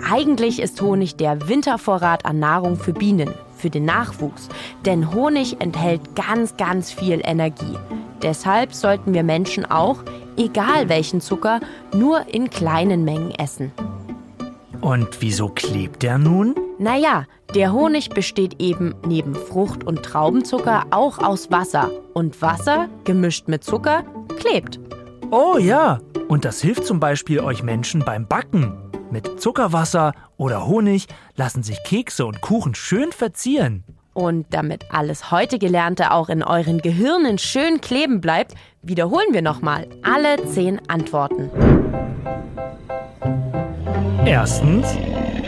Eigentlich 0.09 0.61
ist 0.63 0.81
Honig 0.81 1.17
der 1.17 1.49
Wintervorrat 1.49 2.25
an 2.25 2.39
Nahrung 2.39 2.77
für 2.77 2.95
Bienen, 2.95 3.35
für 3.57 3.69
den 3.69 3.85
Nachwuchs, 3.85 4.49
denn 4.87 5.13
Honig 5.13 5.61
enthält 5.61 6.15
ganz, 6.15 6.57
ganz 6.57 6.91
viel 6.91 7.21
Energie. 7.23 7.77
Deshalb 8.23 8.73
sollten 8.73 9.13
wir 9.13 9.23
Menschen 9.23 9.71
auch, 9.71 10.03
egal 10.37 10.89
welchen 10.89 11.21
Zucker, 11.21 11.61
nur 11.95 12.27
in 12.33 12.49
kleinen 12.49 13.05
Mengen 13.05 13.33
essen. 13.33 13.73
Und 14.81 15.21
wieso 15.21 15.49
klebt 15.49 16.03
der 16.03 16.19
nun? 16.19 16.55
Naja, 16.85 17.25
der 17.55 17.73
Honig 17.73 18.11
besteht 18.11 18.61
eben 18.61 18.95
neben 19.07 19.35
Frucht- 19.35 19.85
und 19.85 20.03
Traubenzucker 20.03 20.85
auch 20.91 21.17
aus 21.17 21.51
Wasser. 21.51 21.91
Und 22.13 22.43
Wasser, 22.43 22.91
gemischt 23.05 23.49
mit 23.49 23.65
Zucker, 23.65 24.05
klebt. 24.37 24.79
Oh 25.31 25.57
ja, 25.57 26.01
und 26.29 26.45
das 26.45 26.61
hilft 26.61 26.85
zum 26.85 27.01
Beispiel 27.01 27.41
euch 27.41 27.63
Menschen 27.63 28.05
beim 28.05 28.29
Backen. 28.29 28.75
Mit 29.11 29.41
Zuckerwasser 29.41 30.13
oder 30.37 30.67
Honig 30.67 31.07
lassen 31.37 31.63
sich 31.63 31.83
Kekse 31.85 32.27
und 32.27 32.43
Kuchen 32.43 32.75
schön 32.75 33.13
verzieren. 33.13 33.85
Und 34.13 34.45
damit 34.51 34.85
alles 34.91 35.31
heute 35.31 35.59
Gelernte 35.59 36.11
auch 36.11 36.29
in 36.29 36.43
euren 36.43 36.83
Gehirnen 36.83 37.39
schön 37.39 37.81
kleben 37.81 38.21
bleibt, 38.21 38.53
wiederholen 38.83 39.33
wir 39.33 39.41
nochmal 39.41 39.89
alle 40.03 40.45
zehn 40.51 40.87
Antworten. 40.91 41.51
Erstens, 44.25 44.87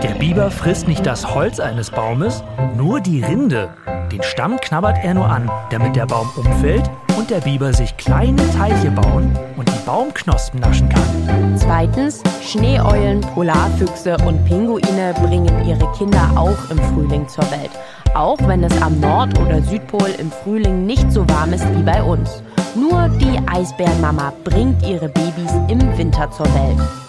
der 0.02 0.14
Biber 0.18 0.50
frisst 0.50 0.88
nicht 0.88 1.06
das 1.06 1.34
Holz 1.34 1.60
eines 1.60 1.90
Baumes, 1.90 2.44
nur 2.76 3.00
die 3.00 3.22
Rinde. 3.22 3.70
Den 4.12 4.22
Stamm 4.22 4.58
knabbert 4.60 4.98
er 5.02 5.14
nur 5.14 5.28
an, 5.28 5.50
damit 5.70 5.96
der 5.96 6.06
Baum 6.06 6.30
umfällt 6.36 6.88
und 7.16 7.30
der 7.30 7.40
Biber 7.40 7.72
sich 7.72 7.96
kleine 7.96 8.42
Teiche 8.52 8.90
bauen 8.90 9.36
und 9.56 9.68
die 9.68 9.86
Baumknospen 9.86 10.60
naschen 10.60 10.88
kann. 10.88 11.56
Zweitens, 11.56 12.22
Schneeeulen, 12.42 13.20
Polarfüchse 13.20 14.16
und 14.26 14.44
Pinguine 14.44 15.14
bringen 15.22 15.66
ihre 15.66 15.90
Kinder 15.92 16.30
auch 16.36 16.70
im 16.70 16.78
Frühling 16.78 17.26
zur 17.26 17.44
Welt. 17.50 17.70
Auch 18.14 18.38
wenn 18.46 18.62
es 18.64 18.82
am 18.82 19.00
Nord- 19.00 19.38
oder 19.40 19.62
Südpol 19.62 20.10
im 20.18 20.30
Frühling 20.30 20.86
nicht 20.86 21.10
so 21.10 21.28
warm 21.28 21.52
ist 21.52 21.66
wie 21.74 21.82
bei 21.82 22.02
uns. 22.02 22.42
Nur 22.74 23.08
die 23.08 23.38
Eisbärenmama 23.48 24.32
bringt 24.44 24.86
ihre 24.86 25.08
Babys 25.08 25.52
im 25.68 25.98
Winter 25.98 26.30
zur 26.30 26.46
Welt. 26.46 27.05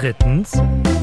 Drittens, 0.00 0.52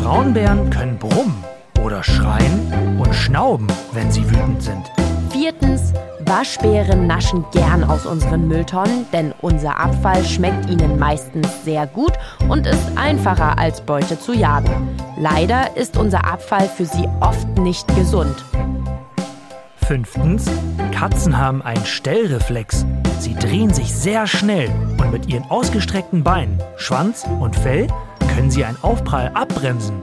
Braunbären 0.01 0.69
können 0.69 0.97
brummen 0.97 1.43
oder 1.84 2.01
schreien 2.01 2.97
und 2.97 3.13
schnauben, 3.13 3.67
wenn 3.91 4.10
sie 4.10 4.23
wütend 4.29 4.63
sind. 4.63 4.89
Viertens, 5.31 5.91
Waschbären 6.21 7.05
naschen 7.05 7.43
gern 7.51 7.84
aus 7.84 8.05
unseren 8.05 8.47
Mülltonnen, 8.47 9.05
denn 9.12 9.34
unser 9.41 9.77
Abfall 9.77 10.23
schmeckt 10.23 10.69
ihnen 10.69 10.97
meistens 10.97 11.65
sehr 11.65 11.88
gut 11.88 12.13
und 12.47 12.67
ist 12.67 12.97
einfacher 12.97 13.60
als 13.60 13.81
Beute 13.81 14.17
zu 14.17 14.31
jagen. 14.31 14.97
Leider 15.19 15.75
ist 15.75 15.97
unser 15.97 16.23
Abfall 16.23 16.69
für 16.69 16.86
sie 16.86 17.10
oft 17.19 17.49
nicht 17.58 17.93
gesund. 17.97 18.45
Fünftens, 19.75 20.49
Katzen 20.93 21.38
haben 21.38 21.62
einen 21.62 21.86
Stellreflex. 21.86 22.86
Sie 23.19 23.36
drehen 23.36 23.73
sich 23.73 23.93
sehr 23.93 24.25
schnell 24.25 24.69
und 25.01 25.12
mit 25.12 25.27
ihren 25.27 25.43
ausgestreckten 25.51 26.23
Beinen, 26.23 26.63
Schwanz 26.77 27.25
und 27.41 27.58
Fell 27.58 27.88
können 28.35 28.51
sie 28.51 28.65
einen 28.65 28.77
Aufprall 28.81 29.31
abbremsen. 29.33 30.01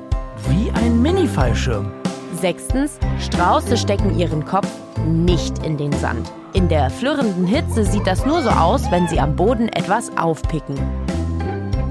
Wie 0.49 0.71
ein 0.73 1.03
Mini-Fallschirm. 1.03 1.93
Sechstens, 2.41 2.99
Strauße 3.21 3.77
stecken 3.77 4.19
ihren 4.19 4.45
Kopf 4.47 4.69
nicht 5.07 5.65
in 5.65 5.77
den 5.77 5.93
Sand. 5.93 6.33
In 6.55 6.69
der 6.69 6.89
flirrenden 6.89 7.47
Hitze 7.47 7.85
sieht 7.85 8.07
das 8.07 8.25
nur 8.25 8.41
so 8.41 8.49
aus, 8.49 8.91
wenn 8.91 9.07
sie 9.07 9.21
am 9.21 9.37
Boden 9.37 9.69
etwas 9.69 10.17
aufpicken. 10.17 10.79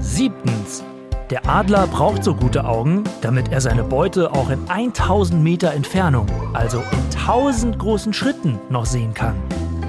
Siebtens, 0.00 0.82
der 1.30 1.48
Adler 1.48 1.86
braucht 1.86 2.24
so 2.24 2.34
gute 2.34 2.64
Augen, 2.64 3.04
damit 3.20 3.52
er 3.52 3.60
seine 3.60 3.84
Beute 3.84 4.32
auch 4.32 4.50
in 4.50 4.68
1000 4.68 5.42
Meter 5.42 5.72
Entfernung, 5.72 6.26
also 6.54 6.78
in 6.78 7.18
1000 7.20 7.78
großen 7.78 8.12
Schritten, 8.12 8.58
noch 8.68 8.86
sehen 8.86 9.14
kann. 9.14 9.36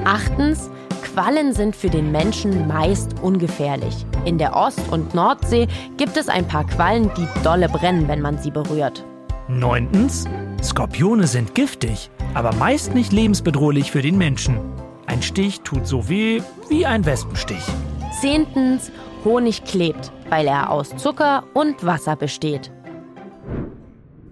Achtens, 0.06 0.70
Quallen 1.14 1.54
sind 1.54 1.76
für 1.76 1.92
den 1.92 2.12
Menschen 2.12 2.68
meist 2.68 3.20
ungefährlich. 3.22 4.04
In 4.26 4.40
der 4.40 4.56
Ost- 4.56 4.90
und 4.90 5.14
Nordsee 5.14 5.68
gibt 5.96 6.18
es 6.18 6.28
ein 6.28 6.48
paar 6.48 6.66
Quallen, 6.66 7.12
die 7.16 7.28
dolle 7.44 7.70
brennen, 7.70 8.08
wenn 8.08 8.20
man 8.20 8.40
sie 8.40 8.50
berührt. 8.50 9.06
Neuntens, 9.48 10.26
Skorpione 10.64 11.28
sind 11.28 11.54
giftig, 11.54 12.10
aber 12.34 12.52
meist 12.56 12.96
nicht 12.96 13.12
lebensbedrohlich 13.12 13.92
für 13.92 14.02
den 14.02 14.18
Menschen. 14.18 14.58
Ein 15.06 15.22
Stich 15.22 15.62
tut 15.62 15.86
so 15.86 16.10
weh 16.10 16.42
wie 16.68 16.88
ein 16.88 17.06
Wespenstich. 17.06 17.64
Zehntens, 18.20 18.92
Honig 19.24 19.66
klebt, 19.66 20.12
weil 20.30 20.48
er 20.48 20.72
aus 20.72 20.98
Zucker 20.98 21.44
und 21.54 21.86
Wasser 21.86 22.16
besteht. 22.16 22.72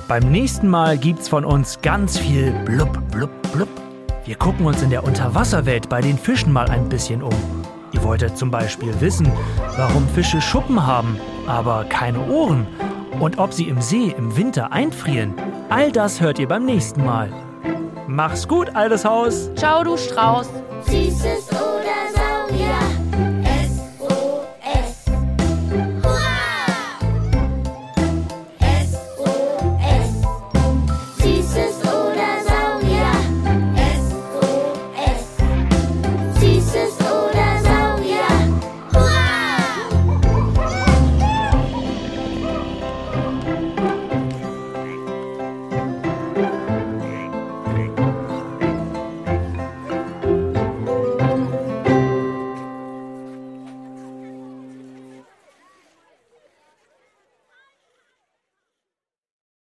Beim 0.10 0.30
nächsten 0.30 0.67
Mal 0.67 0.97
gibt's 0.97 1.30
von 1.30 1.45
uns 1.45 1.82
ganz 1.82 2.17
viel 2.17 2.51
blub, 2.65 2.99
blub, 3.12 3.30
blub. 3.53 3.69
Wir 4.25 4.36
gucken 4.36 4.65
uns 4.65 4.82
in 4.82 4.89
der 4.89 5.06
Unterwasserwelt 5.06 5.88
bei 5.88 6.01
den 6.01 6.17
Fischen 6.17 6.51
mal 6.51 6.69
ein 6.69 6.89
bisschen 6.89 7.23
um. 7.23 7.34
Ihr 7.91 8.04
wolltet 8.04 8.38
zum 8.38 8.52
Beispiel 8.52 8.93
wissen, 9.00 9.32
warum 9.78 10.08
Fische 10.10 10.41
Schuppen 10.41 10.86
haben, 10.86 11.17
aber 11.47 11.86
keine 11.86 12.26
Ohren 12.28 12.67
und 13.19 13.39
ob 13.39 13.54
sie 13.54 13.67
im 13.67 13.82
See 13.82 14.13
im 14.17 14.36
Winter 14.36 14.71
einfrieren. 14.71 15.34
All 15.69 15.91
das 15.91 16.21
hört 16.21 16.39
ihr 16.39 16.47
beim 16.47 16.65
nächsten 16.65 17.04
Mal. 17.06 17.30
Mach's 18.08 18.47
gut, 18.47 18.76
altes 18.76 19.06
Haus. 19.06 19.50
Ciao, 19.56 19.84
du 19.84 19.97
Strauß. 19.97 20.50
Süßes 20.86 21.52
Ohr. 21.52 21.77